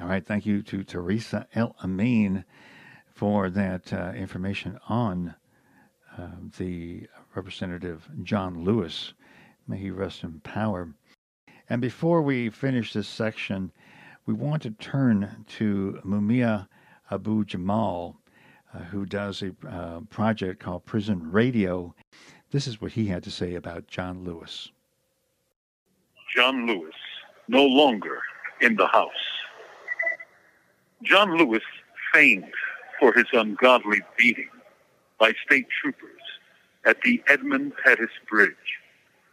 All 0.00 0.06
right. 0.06 0.24
Thank 0.24 0.46
you 0.46 0.62
to 0.62 0.84
Teresa 0.84 1.46
El 1.54 1.76
Amin 1.84 2.44
for 3.12 3.50
that 3.50 3.92
uh, 3.92 4.12
information 4.16 4.78
on 4.88 5.34
uh, 6.16 6.28
the 6.58 7.08
Representative 7.34 8.08
John 8.22 8.64
Lewis. 8.64 9.14
May 9.66 9.78
he 9.78 9.90
rest 9.90 10.22
in 10.22 10.40
power. 10.40 10.92
And 11.68 11.80
before 11.80 12.22
we 12.22 12.50
finish 12.50 12.92
this 12.92 13.08
section, 13.08 13.72
we 14.26 14.34
want 14.34 14.62
to 14.62 14.70
turn 14.70 15.44
to 15.56 16.00
Mumia 16.04 16.68
Abu 17.10 17.44
Jamal, 17.44 18.20
uh, 18.74 18.78
who 18.78 19.06
does 19.06 19.42
a 19.42 19.54
uh, 19.68 20.00
project 20.10 20.60
called 20.60 20.84
Prison 20.84 21.30
Radio. 21.30 21.94
This 22.50 22.66
is 22.66 22.80
what 22.80 22.92
he 22.92 23.06
had 23.06 23.22
to 23.24 23.30
say 23.30 23.54
about 23.54 23.86
John 23.86 24.24
Lewis. 24.24 24.70
John 26.34 26.66
Lewis, 26.66 26.94
no 27.48 27.64
longer 27.64 28.20
in 28.60 28.76
the 28.76 28.86
house. 28.86 29.10
John 31.02 31.36
Lewis 31.36 31.62
famed 32.12 32.52
for 32.98 33.12
his 33.12 33.26
ungodly 33.32 34.00
beating 34.16 34.48
by 35.18 35.32
state 35.44 35.66
troopers 35.80 36.21
at 36.84 37.00
the 37.02 37.22
Edmund 37.28 37.72
Pettus 37.84 38.10
Bridge 38.28 38.54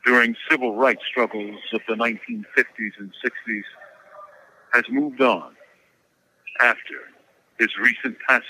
during 0.06 0.36
civil 0.50 0.76
rights 0.76 1.02
struggles 1.10 1.60
of 1.74 1.82
the 1.88 1.96
1950s 1.96 2.92
and 3.00 3.12
60s 3.24 3.64
has 4.74 4.84
moved 4.90 5.22
on 5.22 5.56
after 6.62 6.96
his 7.58 7.70
recent 7.78 8.18
passing 8.28 8.46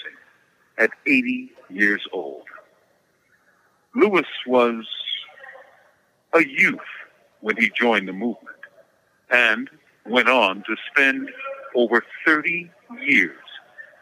at 0.78 0.92
80 1.08 1.52
years 1.70 2.06
old. 2.12 2.44
Lewis 3.96 4.28
was 4.46 4.86
a 6.34 6.46
youth 6.46 6.80
when 7.42 7.58
he 7.58 7.72
joined 7.76 8.08
the 8.08 8.14
movement 8.14 8.58
and 9.32 9.70
went 10.06 10.30
on 10.30 10.64
to 10.64 10.76
spend 10.92 11.30
over 11.76 12.04
30 12.26 12.70
years 13.02 13.38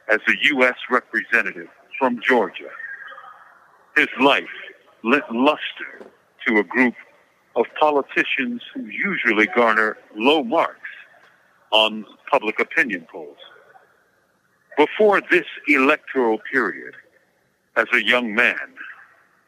as 0.09 0.19
a 0.27 0.33
U.S. 0.53 0.75
representative 0.89 1.69
from 1.97 2.19
Georgia. 2.21 2.69
His 3.95 4.07
life 4.19 4.45
lent 5.03 5.23
luster 5.31 6.09
to 6.47 6.57
a 6.57 6.63
group 6.63 6.95
of 7.55 7.65
politicians 7.79 8.61
who 8.73 8.85
usually 8.85 9.47
garner 9.47 9.97
low 10.15 10.43
marks 10.43 10.89
on 11.71 12.05
public 12.29 12.59
opinion 12.59 13.05
polls. 13.11 13.37
Before 14.77 15.21
this 15.21 15.45
electoral 15.67 16.39
period, 16.51 16.93
as 17.75 17.87
a 17.93 18.03
young 18.05 18.33
man, 18.35 18.73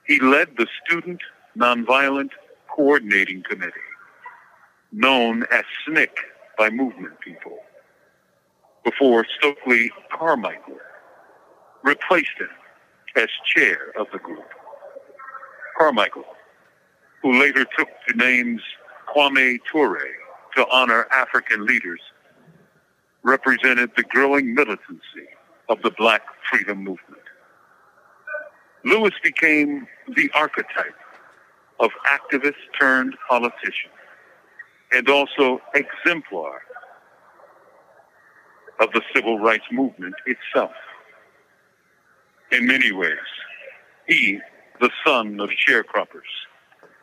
he 0.06 0.20
led 0.20 0.58
the 0.58 0.68
Student 0.84 1.22
Nonviolent 1.58 2.32
Coordinating 2.76 3.44
Committee, 3.48 3.74
known 4.92 5.44
as 5.52 5.64
SNCC 5.88 6.10
by 6.58 6.70
movement 6.70 7.20
people 7.20 7.60
before 8.84 9.26
Stokely 9.38 9.92
Carmichael 10.12 10.78
replaced 11.84 12.38
him 12.40 12.50
as 13.16 13.28
chair 13.56 13.92
of 14.00 14.08
the 14.12 14.20
group. 14.20 14.50
Carmichael, 15.80 16.26
who 17.22 17.40
later 17.40 17.66
took 17.78 17.88
the 18.08 18.14
names 18.16 18.62
Kwame 19.16 19.60
Ture 19.72 20.08
to 20.56 20.68
honor 20.70 21.08
African 21.12 21.66
leaders, 21.66 22.02
represented 23.24 23.92
the 23.96 24.04
growing 24.04 24.54
militancy 24.54 25.30
of 25.70 25.82
the 25.82 25.92
black 25.92 26.22
freedom 26.50 26.80
movement. 26.80 27.22
Lewis 28.84 29.14
became 29.24 29.88
the 30.16 30.30
archetype 30.36 30.96
of 31.80 31.92
activist 32.08 32.56
turned 32.80 33.16
politician 33.30 33.92
and 34.92 35.10
also 35.10 35.62
exemplar 35.76 36.62
of 38.80 38.92
the 38.92 39.02
civil 39.14 39.40
rights 39.40 39.66
movement 39.72 40.16
itself. 40.26 40.72
In 42.52 42.68
many 42.68 42.92
ways, 42.92 43.18
he, 44.08 44.40
the 44.80 44.90
son 45.06 45.40
of 45.40 45.50
sharecroppers, 45.50 46.30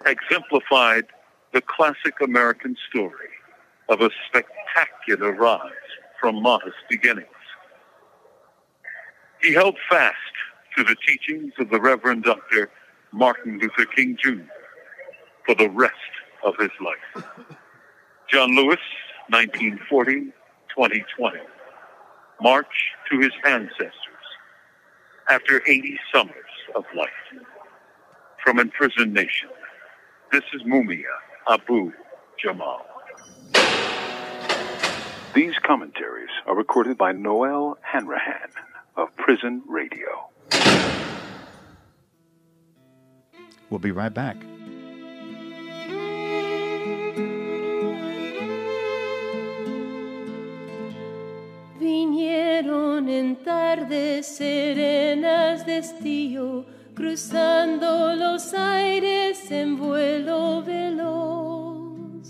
exemplified 0.04 1.04
the 1.52 1.60
classic 1.60 2.14
American 2.22 2.76
story 2.88 3.30
of 3.88 4.00
a 4.00 4.10
spectacular 4.28 5.32
rise 5.32 5.72
from 6.20 6.42
modest 6.42 6.76
beginnings. 6.88 7.26
He 9.42 9.52
held 9.52 9.76
fast 9.88 10.16
to 10.76 10.84
the 10.84 10.96
teachings 11.06 11.52
of 11.58 11.70
the 11.70 11.80
Reverend 11.80 12.24
Dr. 12.24 12.70
Martin 13.12 13.58
Luther 13.58 13.84
King 13.84 14.16
Jr. 14.20 14.42
for 15.44 15.54
the 15.54 15.68
rest 15.70 15.94
of 16.44 16.54
his 16.58 16.70
life. 16.80 17.24
John 18.28 18.56
Lewis, 18.56 18.80
1940 19.28 20.32
2020 20.76 21.38
march 22.40 22.66
to 23.10 23.18
his 23.18 23.32
ancestors 23.46 23.92
after 25.28 25.62
80 25.66 25.98
summers 26.14 26.34
of 26.74 26.84
life. 26.94 27.08
From 28.46 28.60
imprisoned 28.60 29.12
nation, 29.12 29.48
this 30.30 30.44
is 30.54 30.62
Mumia 30.62 31.02
Abu 31.48 31.92
Jamal. 32.40 32.86
These 35.34 35.54
commentaries 35.64 36.30
are 36.46 36.54
recorded 36.54 36.96
by 36.96 37.10
Noel 37.10 37.76
Hanrahan 37.82 38.50
of 38.96 39.08
Prison 39.16 39.64
Radio. 39.66 40.30
We'll 43.68 43.80
be 43.80 43.90
right 43.90 44.14
back. 44.14 44.36
Vinieron 51.80 53.08
en 53.08 53.42
tardes 53.42 54.28
serenas 54.28 55.66
de 55.66 55.78
estío, 55.78 56.64
cruzando 56.96 58.14
los 58.16 58.54
aires 58.54 59.50
en 59.50 59.76
vuelo 59.76 60.62
veloz. 60.62 62.26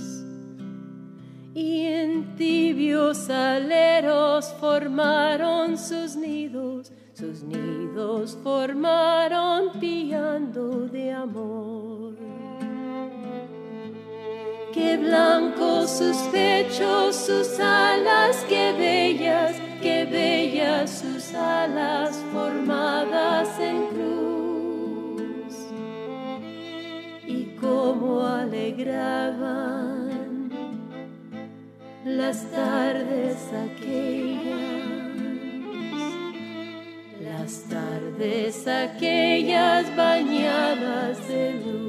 Y 1.55 1.85
en 1.85 2.35
tibios 2.35 3.31
aleros 3.31 4.53
formaron 4.61 5.79
sus 5.79 6.17
nidos, 6.17 6.91
sus 7.15 7.45
nidos 7.45 8.37
formaron 8.43 9.79
pillando 9.79 10.89
de 10.89 11.13
amor. 11.13 12.15
Qué 14.75 14.97
blancos 14.99 15.91
sus 15.91 16.17
pechos, 16.33 17.15
sus 17.15 17.59
alas, 17.61 18.45
qué 18.49 18.73
bellas, 18.73 19.57
qué 19.81 20.05
bellas 20.05 20.91
sus 20.91 21.33
alas 21.35 22.21
formadas 22.33 23.49
en 23.61 23.87
cruz. 23.87 24.26
Cómo 27.67 28.25
alegraban 28.25 29.31
las 32.05 32.49
tardes 32.53 33.37
aquellas, 33.67 34.45
las 37.21 37.65
tardes 37.65 38.69
aquellas 38.69 39.97
bañadas 39.97 41.27
de 41.29 41.53
luz. 41.55 41.87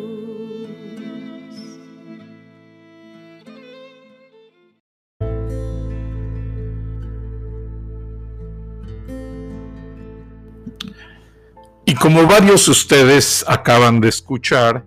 Y 11.85 11.93
como 11.95 12.25
varios 12.25 12.65
de 12.65 12.71
ustedes 12.71 13.45
acaban 13.47 14.01
de 14.01 14.09
escuchar, 14.09 14.86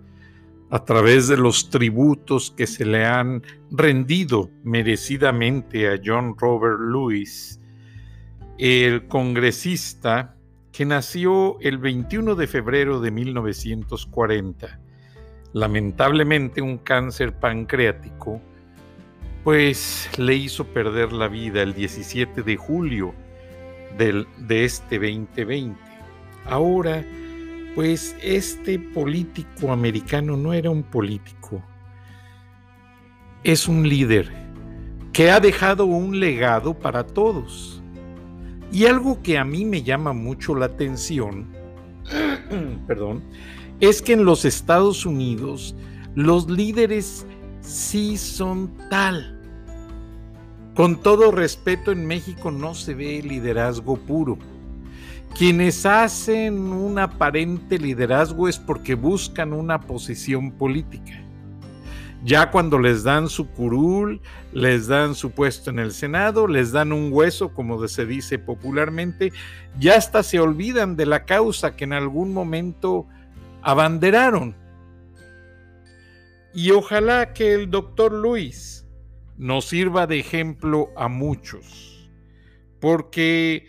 a 0.71 0.85
través 0.85 1.27
de 1.27 1.35
los 1.35 1.69
tributos 1.69 2.49
que 2.49 2.65
se 2.65 2.85
le 2.85 3.05
han 3.05 3.43
rendido 3.71 4.49
merecidamente 4.63 5.89
a 5.89 5.99
John 6.03 6.35
Robert 6.37 6.79
Lewis, 6.79 7.59
el 8.57 9.07
congresista 9.07 10.37
que 10.71 10.85
nació 10.85 11.59
el 11.59 11.77
21 11.77 12.35
de 12.35 12.47
febrero 12.47 13.01
de 13.01 13.11
1940, 13.11 14.79
lamentablemente 15.51 16.61
un 16.61 16.77
cáncer 16.77 17.37
pancreático, 17.37 18.41
pues 19.43 20.09
le 20.17 20.35
hizo 20.35 20.65
perder 20.67 21.11
la 21.11 21.27
vida 21.27 21.63
el 21.63 21.73
17 21.73 22.43
de 22.43 22.55
julio 22.55 23.13
del, 23.97 24.25
de 24.37 24.63
este 24.63 24.99
2020. 24.99 25.77
Ahora, 26.45 27.03
pues 27.75 28.15
este 28.21 28.79
político 28.79 29.71
americano 29.71 30.35
no 30.35 30.53
era 30.53 30.69
un 30.69 30.83
político, 30.83 31.61
es 33.43 33.67
un 33.67 33.87
líder 33.87 34.31
que 35.13 35.31
ha 35.31 35.39
dejado 35.39 35.85
un 35.85 36.19
legado 36.19 36.73
para 36.73 37.05
todos. 37.05 37.81
Y 38.71 38.85
algo 38.85 39.21
que 39.21 39.37
a 39.37 39.43
mí 39.43 39.65
me 39.65 39.83
llama 39.83 40.13
mucho 40.13 40.55
la 40.55 40.67
atención, 40.67 41.47
perdón, 42.87 43.21
es 43.81 44.01
que 44.01 44.13
en 44.13 44.23
los 44.23 44.45
Estados 44.45 45.05
Unidos 45.05 45.75
los 46.15 46.49
líderes 46.49 47.25
sí 47.61 48.17
son 48.17 48.71
tal. 48.89 49.37
Con 50.75 51.01
todo 51.01 51.31
respeto, 51.31 51.91
en 51.91 52.05
México 52.05 52.49
no 52.49 52.73
se 52.73 52.93
ve 52.93 53.21
liderazgo 53.21 53.97
puro. 53.97 54.37
Quienes 55.37 55.85
hacen 55.85 56.57
un 56.71 56.99
aparente 56.99 57.79
liderazgo 57.79 58.47
es 58.47 58.59
porque 58.59 58.95
buscan 58.95 59.53
una 59.53 59.81
posición 59.81 60.51
política. 60.51 61.23
Ya 62.23 62.51
cuando 62.51 62.77
les 62.77 63.03
dan 63.03 63.29
su 63.29 63.47
curul, 63.49 64.21
les 64.53 64.85
dan 64.87 65.15
su 65.15 65.31
puesto 65.31 65.71
en 65.71 65.79
el 65.79 65.91
Senado, 65.91 66.47
les 66.47 66.71
dan 66.71 66.91
un 66.91 67.11
hueso, 67.11 67.53
como 67.53 67.87
se 67.87 68.05
dice 68.05 68.37
popularmente, 68.37 69.31
ya 69.79 69.95
hasta 69.95 70.21
se 70.21 70.39
olvidan 70.39 70.95
de 70.95 71.07
la 71.07 71.25
causa 71.25 71.75
que 71.75 71.85
en 71.85 71.93
algún 71.93 72.31
momento 72.31 73.07
abanderaron. 73.63 74.55
Y 76.53 76.69
ojalá 76.71 77.33
que 77.33 77.55
el 77.55 77.71
doctor 77.71 78.11
Luis 78.11 78.85
nos 79.37 79.65
sirva 79.65 80.05
de 80.05 80.19
ejemplo 80.19 80.89
a 80.95 81.07
muchos, 81.07 82.07
porque 82.79 83.65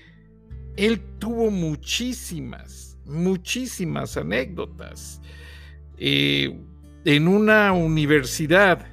él 0.77 1.01
tuvo 1.19 1.51
muchísimas, 1.51 2.99
muchísimas 3.05 4.17
anécdotas. 4.17 5.21
Eh, 5.99 6.59
en 7.05 7.29
una 7.29 7.73
universidad 7.73 8.87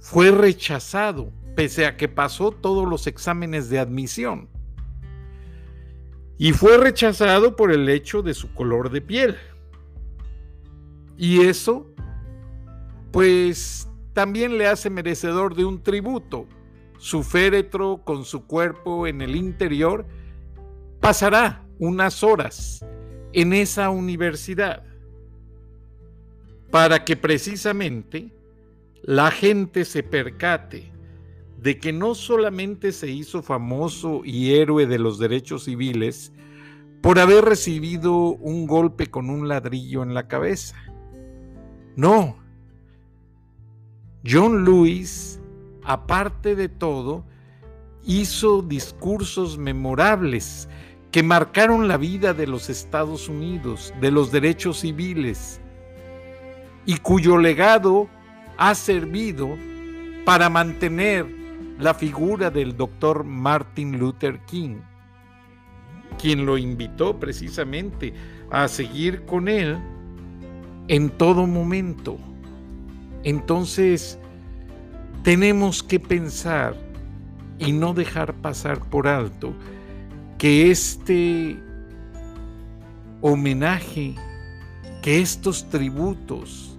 fue 0.00 0.30
rechazado, 0.30 1.32
pese 1.54 1.86
a 1.86 1.96
que 1.96 2.08
pasó 2.08 2.52
todos 2.52 2.88
los 2.88 3.06
exámenes 3.06 3.68
de 3.68 3.78
admisión. 3.78 4.48
Y 6.38 6.52
fue 6.52 6.76
rechazado 6.76 7.56
por 7.56 7.72
el 7.72 7.88
hecho 7.88 8.22
de 8.22 8.34
su 8.34 8.52
color 8.52 8.90
de 8.90 9.00
piel. 9.00 9.36
Y 11.16 11.42
eso 11.42 11.86
pues 13.10 13.88
también 14.12 14.58
le 14.58 14.66
hace 14.66 14.90
merecedor 14.90 15.54
de 15.54 15.64
un 15.64 15.82
tributo. 15.82 16.46
Su 16.98 17.22
féretro 17.22 18.02
con 18.04 18.24
su 18.24 18.46
cuerpo 18.46 19.06
en 19.06 19.22
el 19.22 19.36
interior 19.36 20.06
pasará 21.00 21.64
unas 21.78 22.22
horas 22.22 22.84
en 23.32 23.52
esa 23.52 23.90
universidad 23.90 24.82
para 26.70 27.04
que 27.04 27.16
precisamente 27.16 28.32
la 29.02 29.30
gente 29.30 29.84
se 29.84 30.02
percate 30.02 30.92
de 31.58 31.78
que 31.78 31.92
no 31.92 32.14
solamente 32.14 32.92
se 32.92 33.10
hizo 33.10 33.42
famoso 33.42 34.22
y 34.24 34.54
héroe 34.54 34.86
de 34.86 34.98
los 34.98 35.18
derechos 35.18 35.64
civiles 35.64 36.32
por 37.00 37.18
haber 37.18 37.44
recibido 37.44 38.14
un 38.16 38.66
golpe 38.66 39.06
con 39.06 39.30
un 39.30 39.48
ladrillo 39.48 40.02
en 40.02 40.12
la 40.12 40.28
cabeza. 40.28 40.76
No, 41.94 42.36
John 44.24 44.64
Lewis, 44.64 45.40
aparte 45.84 46.56
de 46.56 46.68
todo, 46.68 47.24
hizo 48.06 48.62
discursos 48.62 49.58
memorables 49.58 50.68
que 51.10 51.22
marcaron 51.22 51.88
la 51.88 51.96
vida 51.96 52.32
de 52.34 52.46
los 52.46 52.70
Estados 52.70 53.28
Unidos, 53.28 53.92
de 54.00 54.10
los 54.10 54.30
derechos 54.30 54.80
civiles, 54.80 55.60
y 56.84 56.98
cuyo 56.98 57.36
legado 57.36 58.08
ha 58.56 58.74
servido 58.74 59.48
para 60.24 60.48
mantener 60.48 61.26
la 61.78 61.94
figura 61.94 62.50
del 62.50 62.76
doctor 62.76 63.24
Martin 63.24 63.98
Luther 63.98 64.40
King, 64.46 64.76
quien 66.18 66.46
lo 66.46 66.56
invitó 66.56 67.18
precisamente 67.18 68.14
a 68.50 68.68
seguir 68.68 69.24
con 69.26 69.48
él 69.48 69.76
en 70.88 71.10
todo 71.10 71.46
momento. 71.46 72.18
Entonces, 73.24 74.18
tenemos 75.22 75.82
que 75.82 75.98
pensar 75.98 76.85
y 77.58 77.72
no 77.72 77.94
dejar 77.94 78.34
pasar 78.34 78.80
por 78.80 79.08
alto 79.08 79.54
que 80.38 80.70
este 80.70 81.56
homenaje, 83.20 84.14
que 85.02 85.20
estos 85.20 85.68
tributos 85.68 86.76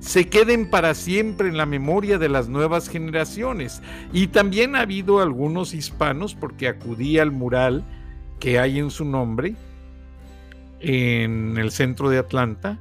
se 0.00 0.28
queden 0.28 0.70
para 0.70 0.94
siempre 0.94 1.48
en 1.48 1.56
la 1.56 1.66
memoria 1.66 2.18
de 2.18 2.28
las 2.28 2.48
nuevas 2.48 2.88
generaciones. 2.88 3.82
Y 4.12 4.28
también 4.28 4.76
ha 4.76 4.80
habido 4.80 5.20
algunos 5.20 5.74
hispanos, 5.74 6.34
porque 6.34 6.68
acudí 6.68 7.18
al 7.18 7.32
mural 7.32 7.84
que 8.38 8.58
hay 8.58 8.78
en 8.78 8.90
su 8.90 9.04
nombre 9.04 9.56
en 10.80 11.58
el 11.58 11.72
centro 11.72 12.08
de 12.08 12.18
Atlanta, 12.18 12.78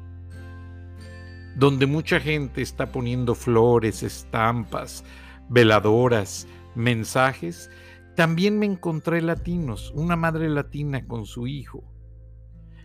donde 1.55 1.87
mucha 1.87 2.19
gente 2.19 2.61
está 2.61 2.91
poniendo 2.91 3.33
flores, 3.33 4.03
estampas, 4.03 5.03
veladoras, 5.49 6.47
mensajes, 6.77 7.69
también 8.15 8.57
me 8.57 8.65
encontré 8.65 9.21
latinos, 9.21 9.91
una 9.95 10.15
madre 10.15 10.49
latina 10.49 11.05
con 11.05 11.25
su 11.25 11.47
hijo. 11.47 11.83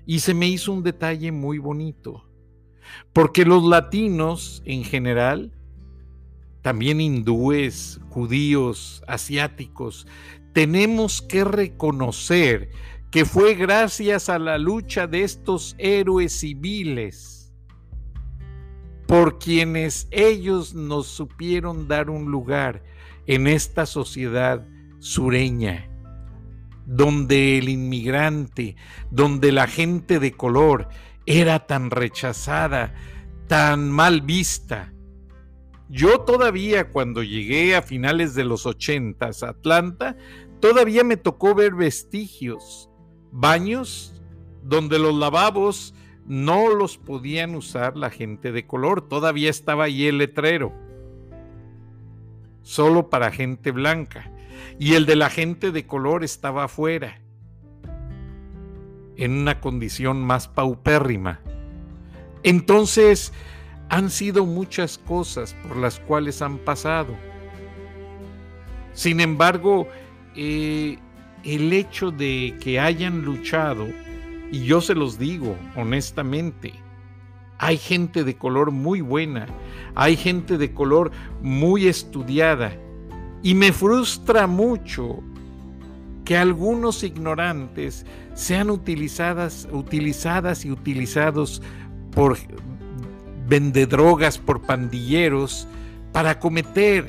Y 0.05 0.19
se 0.21 0.35
me 0.35 0.49
hizo 0.49 0.73
un 0.73 0.83
detalle 0.83 1.31
muy 1.31 1.59
bonito, 1.59 2.29
porque 3.13 3.45
los 3.45 3.63
latinos 3.63 4.63
en 4.65 4.85
general, 4.85 5.53
también 6.61 7.01
hindúes, 7.01 8.01
judíos, 8.11 9.03
asiáticos, 9.07 10.07
tenemos 10.53 11.23
que 11.23 11.45
reconocer 11.45 12.71
que 13.11 13.25
fue 13.25 13.55
gracias 13.55 14.29
a 14.29 14.39
la 14.39 14.59
lucha 14.59 15.07
de 15.07 15.23
estos 15.23 15.75
héroes 15.79 16.33
civiles 16.33 17.43
por 19.07 19.39
quienes 19.39 20.09
ellos 20.11 20.75
nos 20.75 21.07
supieron 21.07 21.87
dar 21.87 22.09
un 22.09 22.31
lugar 22.31 22.83
en 23.27 23.47
esta 23.47 23.87
sociedad 23.87 24.67
sureña, 24.99 25.89
donde 26.87 27.59
el 27.59 27.69
inmigrante, 27.69 28.77
donde 29.11 29.53
la 29.53 29.67
gente 29.67 30.19
de 30.19 30.33
color 30.33 30.89
era 31.27 31.67
tan 31.67 31.91
rechazada, 31.91 32.95
tan 33.49 33.91
mal 33.91 34.23
vista. 34.23 34.93
Yo 35.89 36.21
todavía 36.21 36.89
cuando 36.89 37.23
llegué 37.23 37.77
a 37.77 37.83
finales 37.83 38.35
de 38.35 38.45
los 38.45 38.67
ochentas 38.67 39.43
a 39.43 39.51
Atlanta, 39.51 40.17
todavía 40.61 41.05
me 41.05 41.17
tocó 41.17 41.55
ver 41.55 41.75
vestigios, 41.75 42.89
baños 43.31 44.21
donde 44.63 44.99
los 44.99 45.15
lavabos 45.15 45.95
no 46.27 46.69
los 46.69 46.99
podían 46.99 47.55
usar 47.55 47.97
la 47.97 48.11
gente 48.11 48.53
de 48.53 48.67
color. 48.67 49.09
Todavía 49.09 49.51
estaba 49.51 49.85
ahí 49.85 50.07
el 50.07 50.19
letrero. 50.19 50.73
Solo 52.63 53.11
para 53.11 53.31
gente 53.31 53.71
blanca. 53.71 54.31
Y 54.79 54.95
el 54.95 55.07
de 55.07 55.17
la 55.17 55.31
gente 55.31 55.71
de 55.71 55.87
color 55.87 56.25
estaba 56.25 56.65
afuera. 56.65 57.21
En 59.17 59.33
una 59.33 59.61
condición 59.61 60.23
más 60.23 60.49
paupérrima. 60.49 61.41
Entonces, 62.43 63.33
han 63.89 64.11
sido 64.11 64.47
muchas 64.47 64.99
cosas 64.99 65.55
por 65.63 65.77
las 65.77 66.01
cuales 66.01 66.43
han 66.43 66.59
pasado. 66.59 67.15
Sin 68.95 69.21
embargo, 69.21 69.87
eh, 70.35 70.99
el 71.45 71.73
hecho 71.73 72.11
de 72.11 72.57
que 72.61 72.81
hayan 72.81 73.23
luchado 73.23 73.87
y 74.51 74.65
yo 74.65 74.81
se 74.81 74.95
los 74.95 75.19
digo 75.19 75.57
honestamente, 75.77 76.75
hay 77.63 77.79
gente 77.79 78.25
de 78.25 78.35
color 78.35 78.73
muy 78.73 79.03
buena, 79.03 79.47
hay 79.95 80.17
gente 80.17 80.59
de 80.59 80.75
color 80.75 81.13
muy 81.43 81.87
estudiada. 81.87 82.73
Y 83.41 83.55
me 83.55 83.73
frustra 83.73 84.49
mucho 84.49 85.21
que 86.25 86.37
algunos 86.37 87.05
ignorantes 87.05 88.05
sean 88.35 88.69
utilizadas, 88.69 89.69
utilizadas 89.71 90.65
y 90.65 90.73
utilizados 90.73 91.63
por 92.11 92.37
vendedrogas, 93.47 94.39
por 94.39 94.63
pandilleros, 94.63 95.69
para 96.11 96.41
cometer 96.41 97.07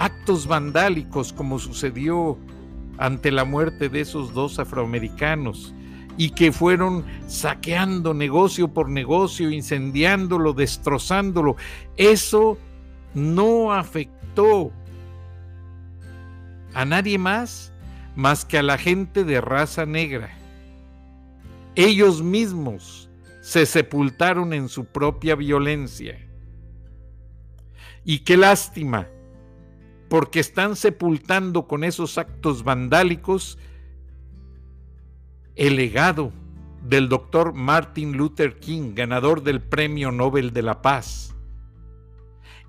actos 0.00 0.48
vandálicos 0.48 1.32
como 1.32 1.60
sucedió 1.60 2.36
ante 2.98 3.30
la 3.30 3.44
muerte 3.44 3.88
de 3.88 4.00
esos 4.00 4.34
dos 4.34 4.58
afroamericanos 4.58 5.72
y 6.16 6.30
que 6.30 6.52
fueron 6.52 7.04
saqueando 7.26 8.14
negocio 8.14 8.68
por 8.68 8.88
negocio, 8.88 9.50
incendiándolo, 9.50 10.52
destrozándolo. 10.52 11.56
Eso 11.96 12.58
no 13.14 13.72
afectó 13.72 14.72
a 16.74 16.84
nadie 16.84 17.18
más 17.18 17.72
más 18.16 18.46
que 18.46 18.58
a 18.58 18.62
la 18.62 18.78
gente 18.78 19.22
de 19.22 19.40
raza 19.40 19.86
negra. 19.86 20.30
Ellos 21.76 22.22
mismos 22.22 23.10
se 23.42 23.66
sepultaron 23.66 24.52
en 24.54 24.68
su 24.68 24.86
propia 24.86 25.36
violencia. 25.36 26.18
Y 28.04 28.20
qué 28.20 28.36
lástima, 28.36 29.06
porque 30.08 30.40
están 30.40 30.74
sepultando 30.76 31.68
con 31.68 31.84
esos 31.84 32.16
actos 32.16 32.64
vandálicos 32.64 33.58
el 35.56 35.76
legado 35.76 36.32
del 36.82 37.08
doctor 37.08 37.54
Martin 37.54 38.16
Luther 38.16 38.60
King, 38.60 38.92
ganador 38.94 39.42
del 39.42 39.62
Premio 39.62 40.12
Nobel 40.12 40.52
de 40.52 40.62
la 40.62 40.82
Paz. 40.82 41.34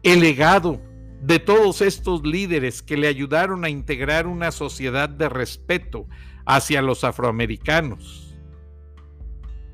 El 0.03 0.21
legado 0.21 0.81
de 1.21 1.39
todos 1.39 1.81
estos 1.81 2.23
líderes 2.23 2.81
que 2.81 2.95
le 2.95 3.07
ayudaron 3.07 3.65
a 3.65 3.69
integrar 3.69 4.25
una 4.25 4.51
sociedad 4.51 5.09
de 5.09 5.27
respeto 5.27 6.07
hacia 6.45 6.81
los 6.81 7.03
afroamericanos. 7.03 8.37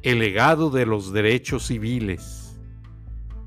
El 0.02 0.20
legado 0.20 0.72
de 0.72 0.88
los 0.88 1.14
derechos 1.14 1.68
civiles. 1.68 2.60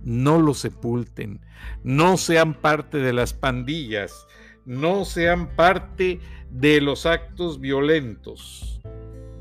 No 0.05 0.41
los 0.41 0.59
sepulten, 0.59 1.41
no 1.83 2.17
sean 2.17 2.55
parte 2.55 2.99
de 2.99 3.13
las 3.13 3.33
pandillas, 3.33 4.29
no 4.65 5.05
sean 5.05 5.57
parte 5.57 6.21
de 6.49 6.81
los 6.81 7.07
actos 7.07 7.59
violentos, 7.59 8.81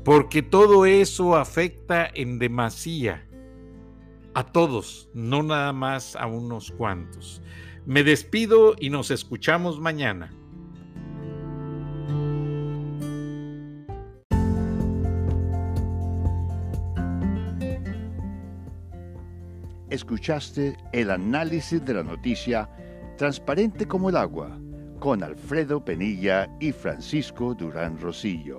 porque 0.06 0.40
todo 0.40 0.86
eso 0.86 1.34
afecta 1.34 2.08
en 2.14 2.38
demasía 2.38 3.26
a 4.34 4.44
todos, 4.44 5.10
no 5.14 5.42
nada 5.42 5.72
más 5.72 6.14
a 6.14 6.28
unos 6.28 6.70
cuantos. 6.70 7.42
Me 7.86 8.04
despido 8.04 8.76
y 8.78 8.88
nos 8.88 9.10
escuchamos 9.10 9.80
mañana. 9.80 10.30
Escuchaste 19.90 20.76
el 20.92 21.10
análisis 21.10 21.84
de 21.84 21.94
la 21.94 22.04
noticia 22.04 22.70
transparente 23.18 23.88
como 23.88 24.10
el 24.10 24.16
agua 24.16 24.56
con 25.00 25.24
Alfredo 25.24 25.84
Penilla 25.84 26.48
y 26.60 26.70
Francisco 26.70 27.56
Durán 27.56 27.98
Rosillo. 27.98 28.56